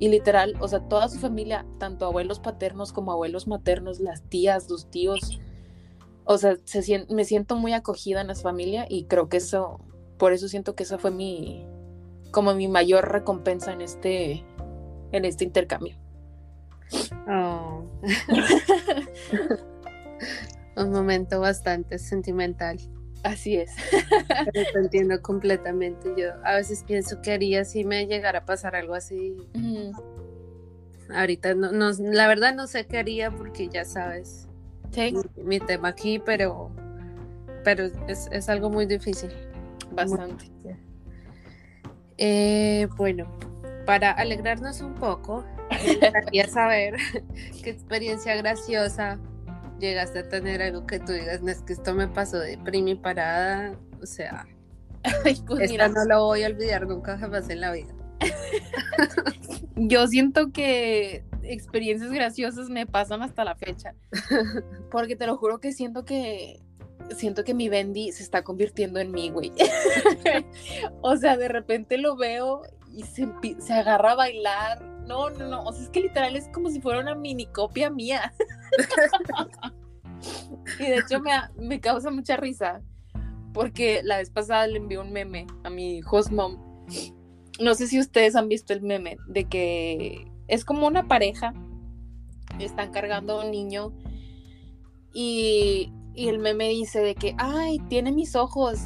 [0.00, 4.68] y literal, o sea, toda su familia, tanto abuelos paternos como abuelos maternos, las tías,
[4.70, 5.38] los tíos,
[6.24, 9.78] o sea, se, me siento muy acogida en esa familia y creo que eso,
[10.16, 11.66] por eso siento que esa fue mi,
[12.30, 14.42] como mi mayor recompensa en este,
[15.12, 15.96] en este intercambio.
[17.28, 17.84] Oh.
[20.76, 22.78] Un momento bastante sentimental.
[23.22, 23.70] Así es.
[24.52, 26.12] Pero te entiendo completamente.
[26.16, 29.36] Yo a veces pienso que haría si me llegara a pasar algo así.
[31.12, 34.48] Ahorita no, no, la verdad no sé qué haría porque ya sabes
[35.36, 36.70] mi, tema aquí, pero,
[37.64, 39.30] pero es, es algo muy difícil.
[39.92, 40.46] Bastante.
[42.16, 43.30] Eh, bueno,
[43.86, 45.44] para alegrarnos un poco,
[46.26, 46.96] quería saber
[47.62, 49.18] qué experiencia graciosa
[49.80, 52.94] llegaste a tener algo que tú digas, no es que esto me pasó de primi
[52.94, 54.46] parada, o sea,
[55.46, 57.94] pues no lo voy a olvidar nunca jamás en la vida.
[59.76, 63.94] Yo siento que experiencias graciosas me pasan hasta la fecha,
[64.90, 66.60] porque te lo juro que siento que
[67.16, 69.52] siento que mi Bendy se está convirtiendo en mí, güey.
[71.00, 72.62] o sea, de repente lo veo
[72.92, 74.89] y se, se agarra a bailar.
[75.06, 75.62] No, no, no.
[75.64, 78.32] O sea, es que literal es como si fuera una mini copia mía.
[80.78, 82.82] y de hecho me, me causa mucha risa
[83.52, 86.58] porque la vez pasada le envié un meme a mi host mom.
[87.60, 91.52] No sé si ustedes han visto el meme de que es como una pareja,
[92.58, 93.92] están cargando a un niño
[95.12, 98.80] y y el meme dice de que, ay, tiene mis ojos.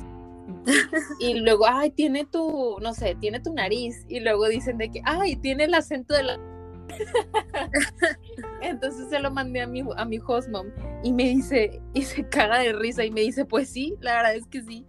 [1.21, 4.05] y luego, ay, tiene tu, no sé, tiene tu nariz.
[4.09, 6.41] Y luego dicen de que, ay, tiene el acento de la...
[8.63, 10.67] Entonces se lo mandé a mi, a mi host mom
[11.03, 14.35] y me dice, y se caga de risa y me dice, pues sí, la verdad
[14.37, 14.87] es que sí.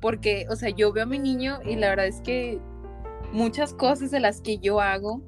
[0.00, 2.60] Porque, o sea, yo veo a mi niño y la verdad es que
[3.32, 5.22] muchas cosas de las que yo hago,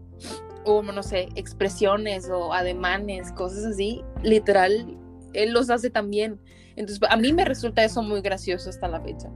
[0.64, 4.96] o no sé, expresiones o ademanes, cosas así, literal,
[5.32, 6.40] él los hace también.
[6.76, 9.30] Entonces, a mí me resulta eso muy gracioso hasta la fecha.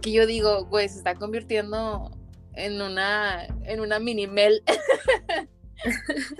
[0.00, 2.10] Que yo digo, güey, se está convirtiendo
[2.54, 4.62] en una, en una mini mel.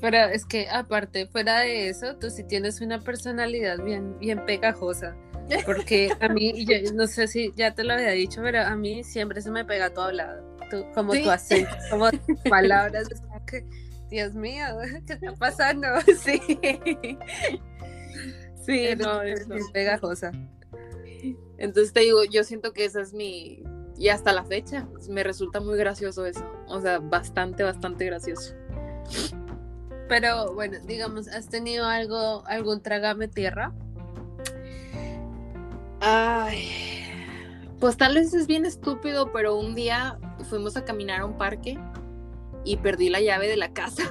[0.00, 5.16] Pero es que aparte, fuera de eso, tú sí tienes una personalidad bien, bien pegajosa.
[5.64, 9.04] Porque a mí, yo no sé si ya te lo había dicho, pero a mí
[9.04, 10.44] siempre se me pega todo hablado.
[10.70, 13.64] Tú, como tu acento, como tus palabras, es como que
[14.10, 14.66] Dios mío,
[15.06, 15.86] ¿qué está pasando?
[16.18, 16.40] Sí.
[18.64, 20.32] Sí, no, es pegajosa.
[21.58, 23.62] Entonces te digo, yo siento que esa es mi.
[23.98, 26.44] Y hasta la fecha, me resulta muy gracioso eso.
[26.68, 28.54] O sea, bastante, bastante gracioso.
[30.08, 33.72] Pero bueno, digamos, ¿has tenido algo, algún trágame tierra?
[36.00, 36.68] Ay.
[37.80, 41.78] Pues tal vez es bien estúpido, pero un día fuimos a caminar a un parque
[42.64, 44.02] y perdí la llave de la casa.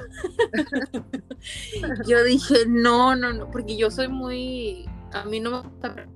[2.06, 6.06] yo dije, no, no, no, porque yo soy muy, a mí no me gusta,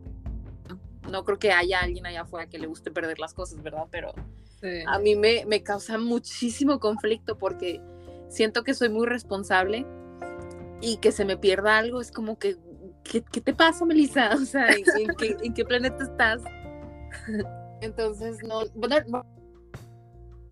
[1.10, 3.86] no creo que haya alguien allá afuera que le guste perder las cosas, ¿verdad?
[3.90, 4.12] Pero
[4.86, 7.80] a mí me, me causa muchísimo conflicto porque
[8.28, 9.86] siento que soy muy responsable
[10.80, 12.56] y que se me pierda algo es como que,
[13.04, 14.30] ¿qué, te pasa, Melissa?
[14.34, 14.84] O sea, ¿en,
[15.18, 16.42] qué, ¿en, qué, planeta estás?
[17.80, 18.62] Entonces, no,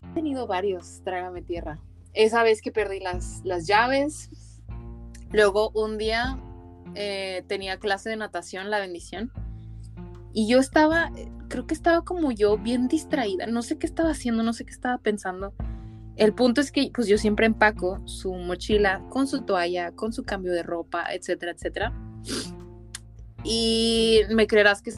[0.01, 1.79] He tenido varios, trágame tierra.
[2.13, 4.29] Esa vez que perdí las, las llaves.
[5.31, 6.39] Luego un día
[6.95, 9.31] eh, tenía clase de natación, la bendición.
[10.33, 11.11] Y yo estaba,
[11.47, 13.47] creo que estaba como yo, bien distraída.
[13.47, 15.53] No sé qué estaba haciendo, no sé qué estaba pensando.
[16.15, 20.23] El punto es que pues yo siempre empaco su mochila con su toalla, con su
[20.23, 21.93] cambio de ropa, etcétera, etcétera.
[23.43, 24.91] Y me creerás que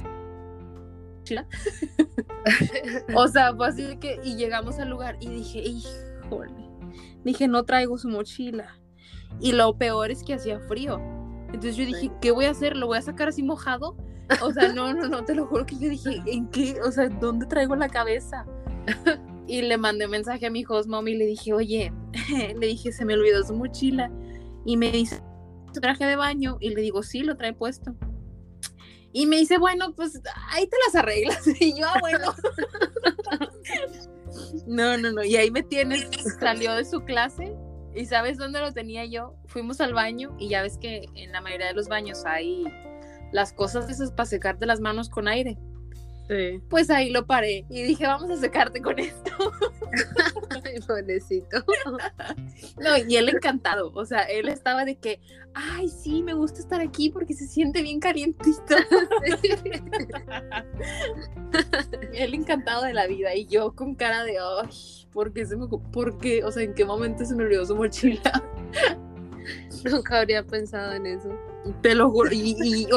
[3.15, 6.69] o sea, fue así que, y llegamos al lugar y dije, híjole,
[7.23, 8.77] dije, no traigo su mochila.
[9.39, 10.99] Y lo peor es que hacía frío.
[11.47, 12.75] Entonces yo dije, ¿qué voy a hacer?
[12.75, 13.95] ¿Lo voy a sacar así mojado?
[14.41, 16.79] O sea, no, no, no, te lo juro que yo dije, ¿en qué?
[16.81, 18.45] O sea, ¿dónde traigo la cabeza?
[19.47, 21.93] y le mandé mensaje a mi host mom y le dije, oye,
[22.59, 24.11] le dije, se me olvidó su mochila.
[24.65, 25.21] Y me dice,
[25.73, 26.57] ¿tu traje de baño?
[26.59, 27.95] Y le digo, sí, lo trae puesto.
[29.13, 31.45] Y me dice, bueno, pues ahí te las arreglas.
[31.59, 32.33] Y yo, ah, bueno.
[34.67, 35.23] no, no, no.
[35.23, 36.07] Y ahí me tienes.
[36.39, 37.55] Salió de su clase.
[37.93, 39.35] ¿Y sabes dónde lo tenía yo?
[39.47, 42.63] Fuimos al baño y ya ves que en la mayoría de los baños hay
[43.31, 45.57] las cosas esas para secarte las manos con aire.
[46.69, 49.31] Pues ahí lo paré y dije, vamos a secarte con esto.
[50.63, 51.61] Ay, pobrecito.
[52.79, 55.19] No, y él encantado, o sea, él estaba de que,
[55.53, 58.61] ay, sí, me gusta estar aquí porque se siente bien calientito.
[62.13, 64.69] él encantado de la vida y yo con cara de, ay,
[65.11, 66.45] ¿por qué se me, por qué?
[66.45, 68.41] O sea, ¿en qué momento se me olvidó su mochila?
[69.83, 71.37] Nunca habría pensado en eso.
[71.81, 72.87] Te lo juro, y,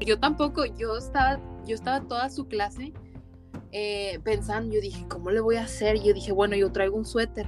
[0.00, 2.92] yo tampoco, yo estaba yo estaba toda su clase
[3.72, 6.00] eh, pensando, yo dije, ¿cómo le voy a hacer?
[6.00, 7.46] Yo dije, bueno, yo traigo un suéter,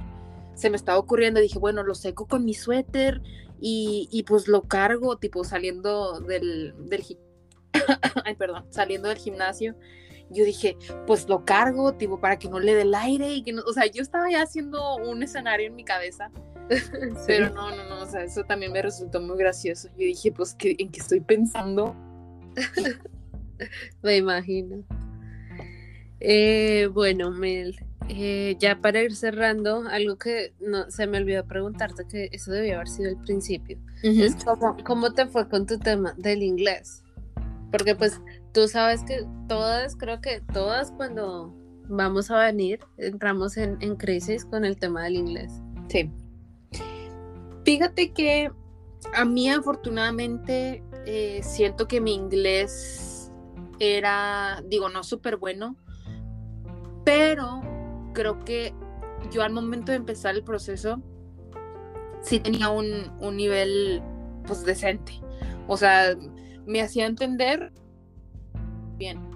[0.55, 3.21] se me estaba ocurriendo, dije, bueno, lo seco con mi suéter
[3.61, 7.03] y, y pues lo cargo, tipo saliendo del, del
[8.25, 9.75] ay, perdón, saliendo del gimnasio.
[10.29, 13.53] Yo dije, pues lo cargo, tipo, para que no le dé el aire y que
[13.53, 16.29] no, o sea, yo estaba ya haciendo un escenario en mi cabeza.
[17.27, 19.87] Pero no, no, no, o sea, eso también me resultó muy gracioso.
[19.91, 21.95] Yo dije, pues, ¿qué, ¿en qué estoy pensando?
[24.01, 24.83] me imagino.
[26.19, 27.79] Eh, bueno, Mel,
[28.09, 32.75] eh, ya para ir cerrando, algo que no se me olvidó preguntarte, que eso debía
[32.75, 33.77] haber sido el principio.
[34.01, 34.35] es
[34.85, 37.03] cómo, te fue con tu tema del inglés?
[37.71, 38.21] Porque pues
[38.53, 41.53] tú sabes que todas, creo que todas cuando
[41.89, 45.51] vamos a venir, entramos en, crisis con el tema del inglés.
[45.89, 46.09] Sí.
[47.65, 48.49] Fíjate que
[49.13, 53.31] a mí afortunadamente eh, siento que mi inglés
[53.79, 55.77] era, digo, no súper bueno,
[57.05, 57.61] pero
[58.13, 58.73] creo que
[59.31, 61.01] yo al momento de empezar el proceso
[62.21, 64.03] sí tenía un, nivel
[64.45, 65.13] pues decente.
[65.69, 66.13] O sea,
[66.65, 67.71] me hacía entender
[68.97, 69.31] bien.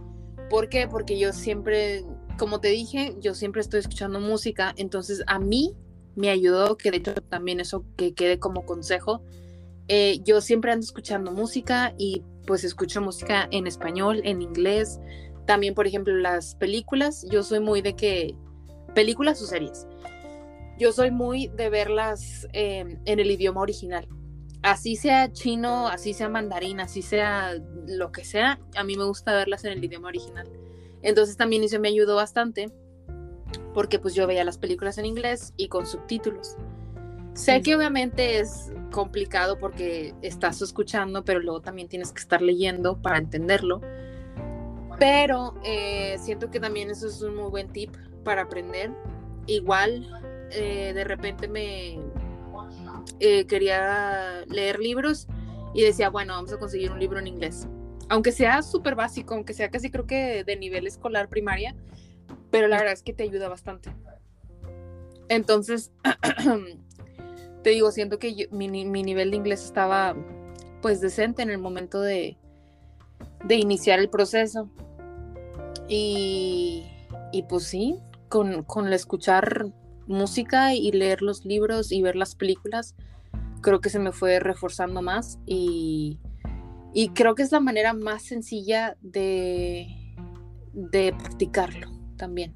[0.49, 0.89] ¿Por qué?
[0.89, 2.03] Porque yo siempre,
[2.37, 5.73] como te dije, yo siempre estoy escuchando música, entonces a mí
[6.15, 9.23] me ayudó, que de hecho también eso que quede como consejo,
[9.93, 15.01] eh, yo siempre ando escuchando música y pues escucho música en español, en inglés,
[15.45, 18.33] también por ejemplo las películas, yo soy muy de que
[18.95, 19.89] películas o series.
[20.79, 24.07] Yo soy muy de verlas em, en el idioma original.
[24.61, 29.33] Así sea chino, así sea mandarín, así sea lo que sea, a mí me gusta
[29.33, 30.49] verlas en el idioma original.
[31.01, 32.71] Entonces también eso me ayudó bastante
[33.73, 36.55] porque pues yo veía las películas en inglés y con subtítulos.
[37.33, 43.01] Sé que obviamente es complicado porque estás escuchando, pero luego también tienes que estar leyendo
[43.01, 43.81] para entenderlo.
[44.99, 48.91] Pero eh, siento que también eso es un muy buen tip para aprender.
[49.47, 50.07] Igual,
[50.51, 51.99] eh, de repente me
[53.19, 55.27] eh, quería leer libros
[55.73, 57.67] y decía, bueno, vamos a conseguir un libro en inglés.
[58.09, 61.75] Aunque sea súper básico, aunque sea casi creo que de nivel escolar primaria,
[62.51, 63.95] pero la verdad es que te ayuda bastante.
[65.29, 65.93] Entonces,
[67.63, 70.15] te digo, siento que mi, nivel de inglés estaba
[70.81, 72.37] pues decente en el momento de,
[73.43, 74.69] de iniciar el proceso.
[75.87, 76.85] Y,
[77.31, 77.99] y pues sí,
[78.29, 79.67] con, con escuchar
[80.07, 82.95] música y leer los libros y ver las películas,
[83.61, 86.19] creo que se me fue reforzando más y,
[86.93, 89.87] y creo que es la manera más sencilla de,
[90.73, 92.55] de practicarlo también.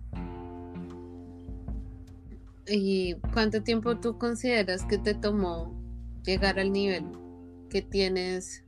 [2.67, 5.73] ¿Y cuánto tiempo tú consideras que te tomó
[6.23, 7.05] llegar al nivel
[7.69, 8.63] que tienes,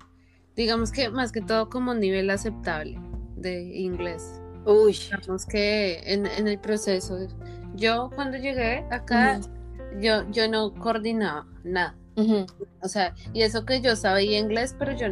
[0.56, 3.00] digamos que más que todo como nivel aceptable
[3.36, 4.42] de inglés?
[4.66, 4.94] Uy.
[4.94, 7.18] Digamos que en, el proceso,
[7.76, 9.40] yo cuando llegué acá,
[10.00, 11.96] yo, yo no coordinaba nada.
[12.82, 15.08] O sea, y eso que yo sabía inglés, pero yo,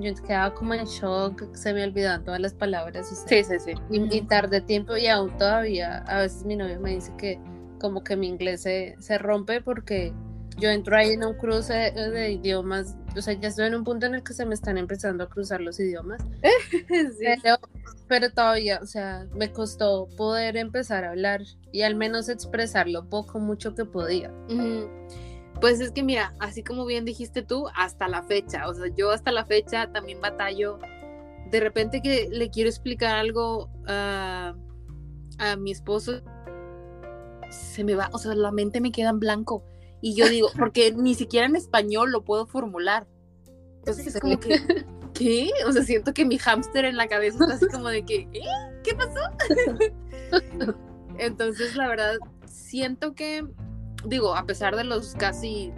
[0.00, 3.24] yo quedaba como en shock, se me olvidaban todas las palabras.
[3.26, 3.72] sí, sí, sí.
[3.90, 7.38] Y, y tarde tiempo y aún todavía, a veces mi novio me dice que
[7.80, 10.12] como que mi inglés se, se rompe porque
[10.60, 14.06] yo entro ahí en un cruce de, idiomas, o sea, ya estoy en un punto
[14.06, 16.22] en el que se me están empezando a cruzar los idiomas,
[18.08, 23.08] pero, todavía, o sea, me costó poder empezar a hablar y al menos expresar lo
[23.08, 24.32] poco, mucho que podía.
[25.60, 29.10] Pues es que mira, así como bien dijiste tú, hasta la fecha, o sea, yo
[29.10, 30.78] hasta la fecha también batallo,
[31.50, 34.54] de repente que le quiero explicar algo a,
[35.38, 36.22] a mi esposo,
[37.50, 39.62] se me va, o sea, la mente me queda en blanco
[40.00, 43.06] y yo digo, porque ni siquiera en español lo puedo formular.
[43.78, 44.60] Entonces es como que,
[45.14, 45.50] ¿qué?
[45.66, 48.42] O sea, siento que mi hámster en la cabeza está así como de que, ¿eh?
[48.82, 49.20] ¿Qué pasó?
[51.18, 53.46] Entonces, la verdad, siento que,
[54.06, 55.72] digo, a pesar de los casi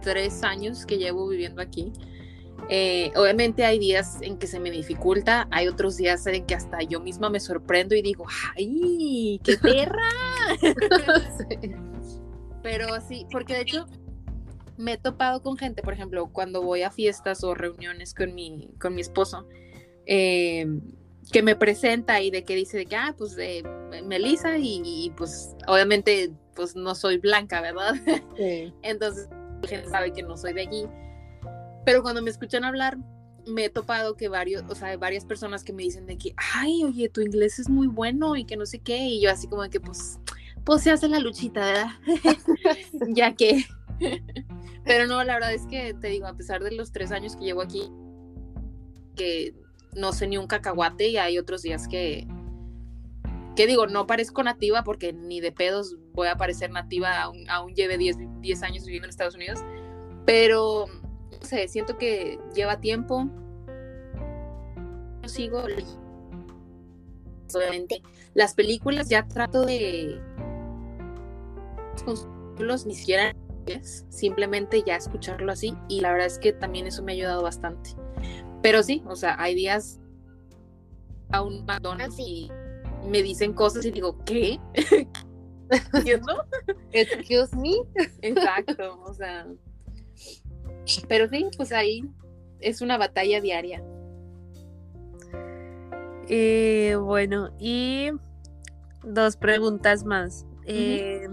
[0.00, 1.92] tres años que llevo viviendo aquí,
[2.68, 6.82] eh, obviamente hay días en que se me dificulta, hay otros días en que hasta
[6.82, 10.08] yo misma me sorprendo y digo, ¡ay, qué perra!
[11.38, 11.72] sí.
[12.62, 13.86] Pero sí, porque de hecho
[14.76, 18.70] me he topado con gente, por ejemplo, cuando voy a fiestas o reuniones con mi,
[18.80, 19.46] con mi esposo,
[20.06, 20.80] em,
[21.30, 23.62] que me presenta y de que dice de que, ah, pues de
[24.04, 27.94] Melissa y, pues obviamente pues no soy blanca, ¿verdad?
[28.36, 28.72] Sí.
[28.82, 29.28] Entonces,
[29.62, 30.86] la gente sabe que no soy de allí.
[31.84, 32.98] Pero cuando me escuchan hablar,
[33.46, 36.82] me he topado que varios, o sea, varias personas que me dicen de que, ay,
[36.84, 39.62] oye, tu inglés es muy bueno y que no sé qué, y yo así como
[39.62, 40.18] de que, pues,
[40.64, 41.88] pues se hace la luchita, ¿verdad?
[43.08, 43.64] ya que.
[44.84, 47.44] Pero no, la verdad es que te digo, a pesar de los tres años que
[47.44, 47.90] llevo aquí,
[49.14, 49.54] que
[49.94, 52.26] no sé ni un cacahuate y hay otros días que,
[53.56, 57.74] que digo, no parezco nativa porque ni de pedos voy a parecer nativa, aún, aún
[57.74, 59.60] lleve 10, 10 años viviendo en Estados Unidos,
[60.26, 60.86] pero,
[61.44, 63.28] sé, siento que lleva tiempo.
[65.22, 65.62] Yo sigo,
[67.54, 68.02] obviamente,
[68.34, 70.20] las películas ya trato de
[72.86, 73.34] ni siquiera
[74.10, 77.90] simplemente ya escucharlo así y la verdad es que también eso me ha ayudado bastante.
[78.62, 80.00] Pero sí, o sea, hay días
[81.30, 82.50] a un McDonald's y
[83.08, 84.58] me dicen cosas y digo, ¿qué?
[86.92, 87.74] Excuse me.
[88.22, 89.46] Exacto, o sea.
[91.08, 92.04] Pero sí, pues ahí
[92.60, 93.82] es una batalla diaria.
[96.28, 98.10] Eh, bueno, y
[99.02, 100.46] dos preguntas más.
[100.66, 101.28] Eh,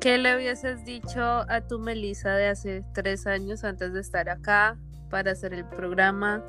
[0.00, 4.78] ¿Qué le hubieses dicho a tu Melissa de hace tres años antes de estar acá
[5.10, 6.44] para hacer el programa?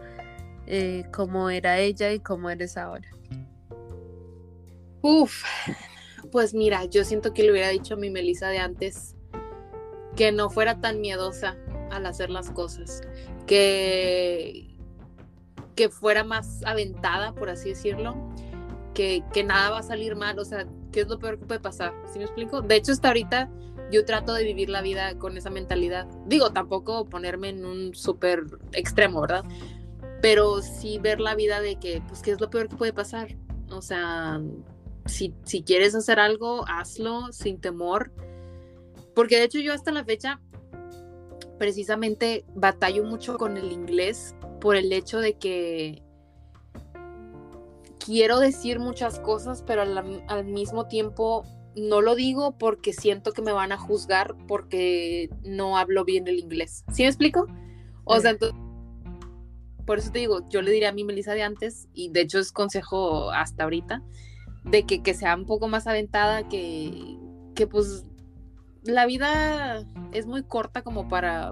[0.66, 3.10] Eh, ¿Cómo era ella y cómo eres ahora?
[5.02, 5.44] Uf,
[6.32, 9.16] pues mira, yo siento que le hubiera dicho a mi Melissa de antes
[10.16, 11.56] que no fuera tan miedosa
[11.98, 13.02] al hacer las cosas,
[13.46, 14.76] que,
[15.76, 18.16] que fuera más aventada, por así decirlo,
[18.94, 21.60] que, que nada va a salir mal, o sea, ¿qué es lo peor que puede
[21.60, 21.94] pasar?
[22.12, 22.62] ¿Sí me explico?
[22.62, 23.50] De hecho, hasta ahorita
[23.92, 26.08] yo trato de vivir la vida con esa mentalidad.
[26.26, 28.44] Digo, tampoco ponerme en un súper
[28.74, 29.46] extremo, ¿verdad?
[30.22, 33.36] Pero sí ver la vida de que, pues, ¿qué es lo peor que puede pasar?
[33.70, 34.42] O sea,
[35.06, 38.12] si, si quieres hacer algo, hazlo sin temor.
[39.16, 40.40] Porque de hecho yo hasta la fecha
[41.58, 46.04] precisamente batallo mucho con el inglés por el hecho de que
[48.04, 51.44] quiero decir muchas cosas, pero al, mismo tiempo
[51.76, 56.40] no lo digo porque siento que me van a juzgar porque no hablo bien el
[56.40, 56.86] inglés.
[56.92, 57.48] ¿Sí me explico?
[58.06, 58.58] O sea, entonces,
[59.86, 62.40] por eso te digo, yo le diría a mi Melissa de antes, y de hecho
[62.40, 64.02] es consejo hasta ahorita,
[64.64, 67.18] de que, que sea un poco más aventada, que,
[67.56, 68.06] que pues
[68.88, 71.52] la vida es muy corta como para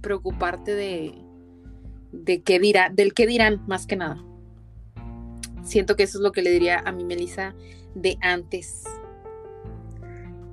[0.00, 1.14] preocuparte de,
[2.12, 4.22] de qué dirá, del qué dirán más que nada.
[5.62, 7.54] Siento que eso es lo que le diría a mi Melissa
[7.94, 8.84] de antes.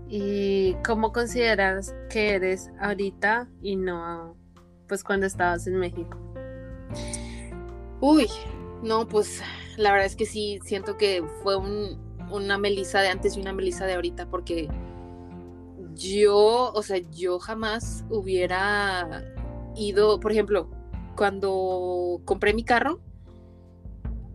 [0.09, 4.35] ¿Y cómo consideras que eres ahorita y no
[4.87, 6.17] pues cuando estabas en México?
[7.99, 8.27] Uy,
[8.83, 9.41] no, pues
[9.75, 11.97] la verdad es que sí, siento que fue un,
[12.31, 14.69] una Melissa de antes y una Melissa de ahorita, porque
[15.97, 19.23] yo, o sea, yo jamás hubiera
[19.75, 20.69] ido, por ejemplo,
[21.15, 23.01] cuando compré mi carro,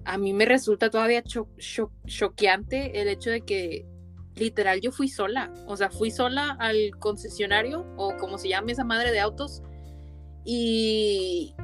[0.05, 3.87] a mí me resulta todavía choqueante el hecho de que
[4.35, 8.85] literal yo fui sola, o sea, fui sola al concesionario o como se llame esa
[8.85, 9.63] madre de autos
[10.45, 11.55] y,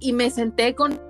[0.00, 1.00] y me senté con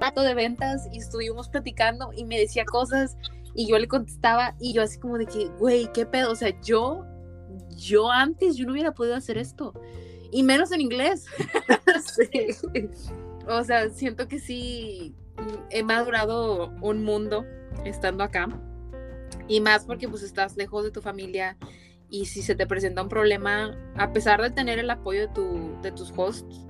[0.00, 3.16] rato de ventas y estuvimos platicando y me decía cosas
[3.54, 6.32] y yo le contestaba y yo así como de que, güey, ¿qué pedo?
[6.32, 7.04] O sea, yo,
[7.76, 9.74] yo antes, yo no hubiera podido hacer esto.
[10.30, 11.26] Y menos en inglés.
[13.48, 15.16] O sea, siento que sí
[15.70, 17.44] he madurado un mundo
[17.84, 18.48] estando acá.
[19.48, 21.58] Y más porque pues estás lejos de tu familia
[22.08, 25.80] y si se te presenta un problema, a pesar de tener el apoyo de, tu,
[25.82, 26.66] de tus hosts,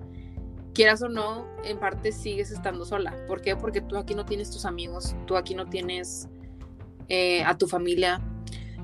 [0.73, 3.15] quieras o no, en parte sigues estando sola.
[3.27, 3.57] ¿Por qué?
[3.57, 6.29] Porque tú aquí no tienes tus amigos, tú aquí no tienes
[7.09, 8.21] eh, a tu familia.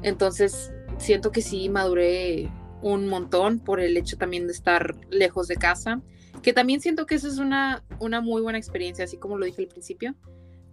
[0.03, 2.51] Entonces, siento que sí maduré
[2.83, 6.01] un montón por el hecho también de estar lejos de casa,
[6.43, 9.63] que también siento que eso es una, una muy buena experiencia, así como lo dije
[9.63, 10.15] al principio,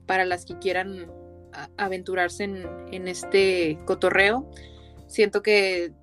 [0.05, 1.11] para las que quieran
[1.77, 4.49] aventurarse en, en este cotorreo.
[5.07, 5.93] Siento que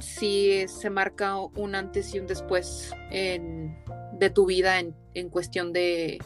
[0.00, 3.76] sí se marca un antes y un después en,
[4.18, 6.18] de tu vida en, cuestión de,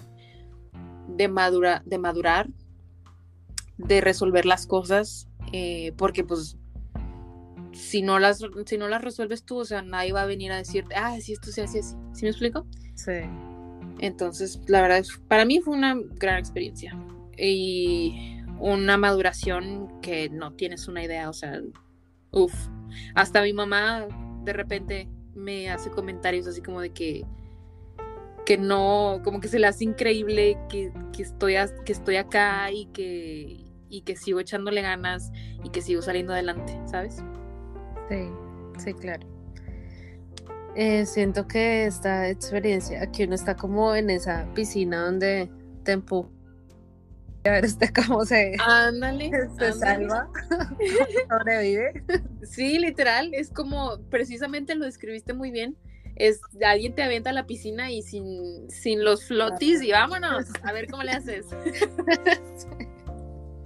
[1.08, 2.48] de, madura, de madurar,
[3.78, 6.56] de resolver las cosas, eh, porque pues
[7.72, 10.56] si no, las, si no las resuelves tú, o sea, nadie va a venir a
[10.56, 11.96] decirte, ah, si esto se hace así.
[12.12, 12.66] ¿Sí me explico?
[12.94, 13.12] Sí.
[13.98, 16.96] Entonces, la verdad, para mí fue una gran experiencia
[17.36, 21.60] y una maduración que no tienes una idea, o sea,
[22.30, 22.54] uff.
[23.14, 24.06] Hasta mi mamá
[24.44, 27.24] de repente me hace comentarios así como de que
[28.44, 31.54] que no, como que se le hace increíble que, estoy,
[31.84, 33.63] que estoy acá y que,
[33.94, 35.30] y que sigo echándole ganas
[35.62, 37.22] y que sigo saliendo adelante, ¿sabes?
[38.08, 38.28] Sí,
[38.78, 39.26] sí, claro.
[40.74, 45.48] Eh, siento que esta experiencia, aquí uno está como en esa piscina donde
[45.84, 46.28] te empuja
[47.44, 50.28] a ver este cómo se, ándale, se salva,
[51.30, 52.02] sobrevive.
[52.42, 55.76] Sí, literal, es como, precisamente lo describiste muy bien,
[56.16, 60.72] es alguien te avienta a la piscina y sin, sin los flotis y vámonos, a
[60.72, 61.46] ver cómo le haces.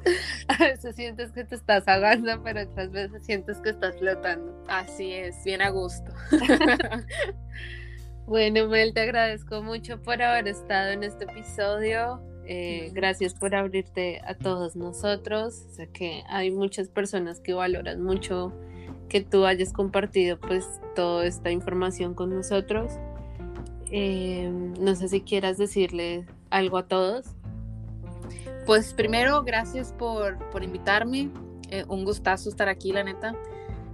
[0.49, 4.65] A veces sientes que te estás ahogando, pero otras veces sientes que estás flotando.
[4.69, 6.13] Así es, bien a gusto.
[8.27, 12.23] bueno, Mel, te agradezco mucho por haber estado en este episodio.
[12.47, 15.55] Eh, gracias por abrirte a todos nosotros.
[15.73, 18.53] Sé que hay muchas personas que valoran mucho
[19.09, 22.93] que tú hayas compartido pues toda esta información con nosotros.
[23.91, 24.51] Eh,
[24.81, 27.35] no sé si quieras decirle algo a todos.
[28.67, 31.31] Pues primero, gracias por, por invitarme.
[31.71, 33.35] Eh, un gustazo estar aquí, la neta.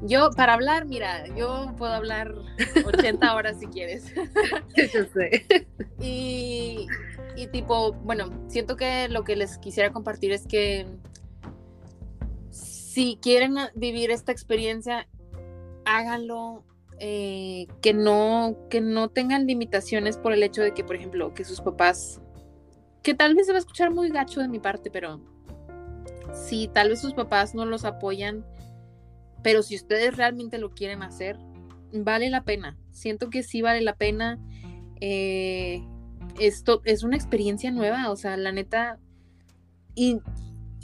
[0.02, 2.34] Yo, para hablar, mira, yo puedo hablar
[2.84, 4.12] 80 horas si quieres.
[4.76, 5.66] Yo sé.
[6.00, 6.86] Y,
[7.36, 10.86] y tipo, bueno, siento que lo que les quisiera compartir es que
[12.50, 15.08] si quieren vivir esta experiencia,
[15.84, 16.64] háganlo.
[17.00, 21.44] Eh, que no que no tengan limitaciones por el hecho de que por ejemplo que
[21.44, 22.20] sus papás
[23.04, 25.20] que tal vez se va a escuchar muy gacho de mi parte pero
[26.32, 28.44] si tal vez sus papás no los apoyan
[29.42, 31.38] pero si ustedes realmente lo quieren hacer
[31.92, 34.40] vale la pena siento que sí vale la pena
[35.00, 35.86] eh,
[36.40, 38.98] esto es una experiencia nueva o sea la neta
[39.94, 40.18] y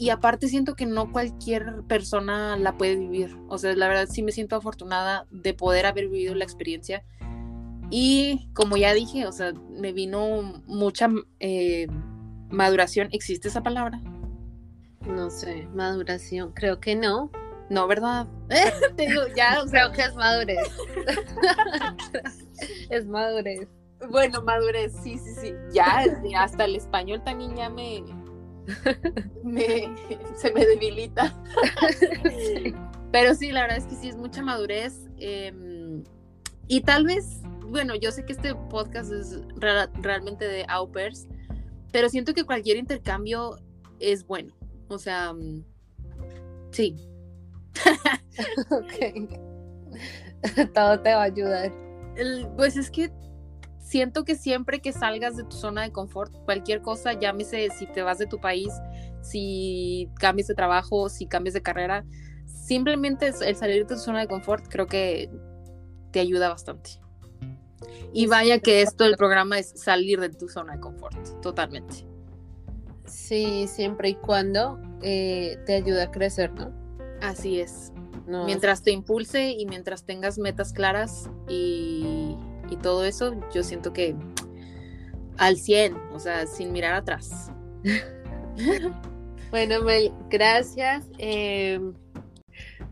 [0.01, 3.37] y aparte siento que no cualquier persona la puede vivir.
[3.49, 7.05] O sea, la verdad sí me siento afortunada de poder haber vivido la experiencia.
[7.91, 11.87] Y como ya dije, o sea, me vino mucha eh,
[12.51, 13.09] maduración.
[13.13, 14.01] ¿Existe esa palabra?
[15.07, 16.53] No sé, maduración.
[16.53, 17.31] Creo que no.
[17.69, 18.27] No, ¿verdad?
[18.97, 20.69] Te digo, ya, creo que es madurez.
[22.91, 23.69] es madurez.
[24.11, 25.55] Bueno, madurez, sí, sí, sí.
[25.73, 26.05] Ya,
[26.39, 28.03] hasta el español también ya me,
[30.37, 31.35] se me debilita.
[33.13, 35.09] Pero sí, la verdad es que sí es mucha madurez.
[35.19, 36.03] Em,
[36.67, 39.41] y tal vez, bueno, yo sé que este podcast es
[40.01, 41.29] realmente de au pairs,
[41.93, 43.57] pero siento que cualquier intercambio
[43.99, 44.55] es bueno.
[44.89, 45.65] O sea, mm,
[46.71, 46.97] sí.
[50.75, 51.73] Todo te va a ayudar.
[52.57, 53.11] pues es que
[53.79, 58.03] siento que siempre que salgas de tu zona de confort, cualquier cosa, llámese si te
[58.03, 58.73] vas de tu país,
[59.21, 62.05] si cambias de trabajo, si cambias de carrera,
[62.47, 65.31] simplemente el salir de tu zona de confort creo que
[66.13, 67.01] te ayuda bastante.
[68.13, 72.07] Y vaya que esto del programa es salir de tu zona de confort, totalmente.
[73.07, 76.73] Sí, siempre y cuando eh, te ayuda a crecer, ¿no?
[77.21, 77.93] Así es.
[78.27, 82.37] mientras te impulse y mientras tengas metas claras y
[82.71, 84.15] y todo eso, yo siento que
[85.37, 87.51] al 100, o sea, sin mirar atrás.
[89.51, 91.07] bueno, Mel, gracias.
[91.19, 91.93] Em,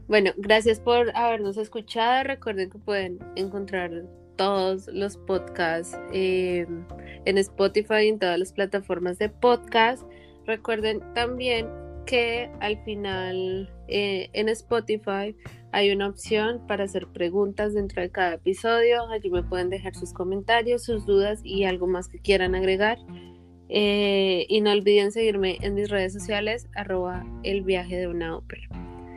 [0.08, 2.24] bueno, gracias por habernos escuchado.
[2.24, 4.04] Recuerden que pueden encontrar
[4.38, 6.86] todos los podcasts em,
[7.26, 10.02] en Spotify y en todas las plataformas de podcast.
[10.46, 11.66] Recuerden también
[12.06, 15.36] que al final eh, en Spotify
[15.72, 19.06] hay una opción para hacer preguntas dentro de cada episodio.
[19.10, 22.96] Allí me pueden dejar sus comentarios, sus dudas y algo más que quieran agregar.
[23.68, 28.66] Eh, y no olviden seguirme en mis redes sociales, arroba el viaje de una ópera.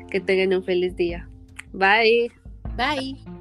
[0.09, 1.29] Que tengan un feliz día.
[1.71, 2.29] Bye.
[2.75, 3.40] Bye.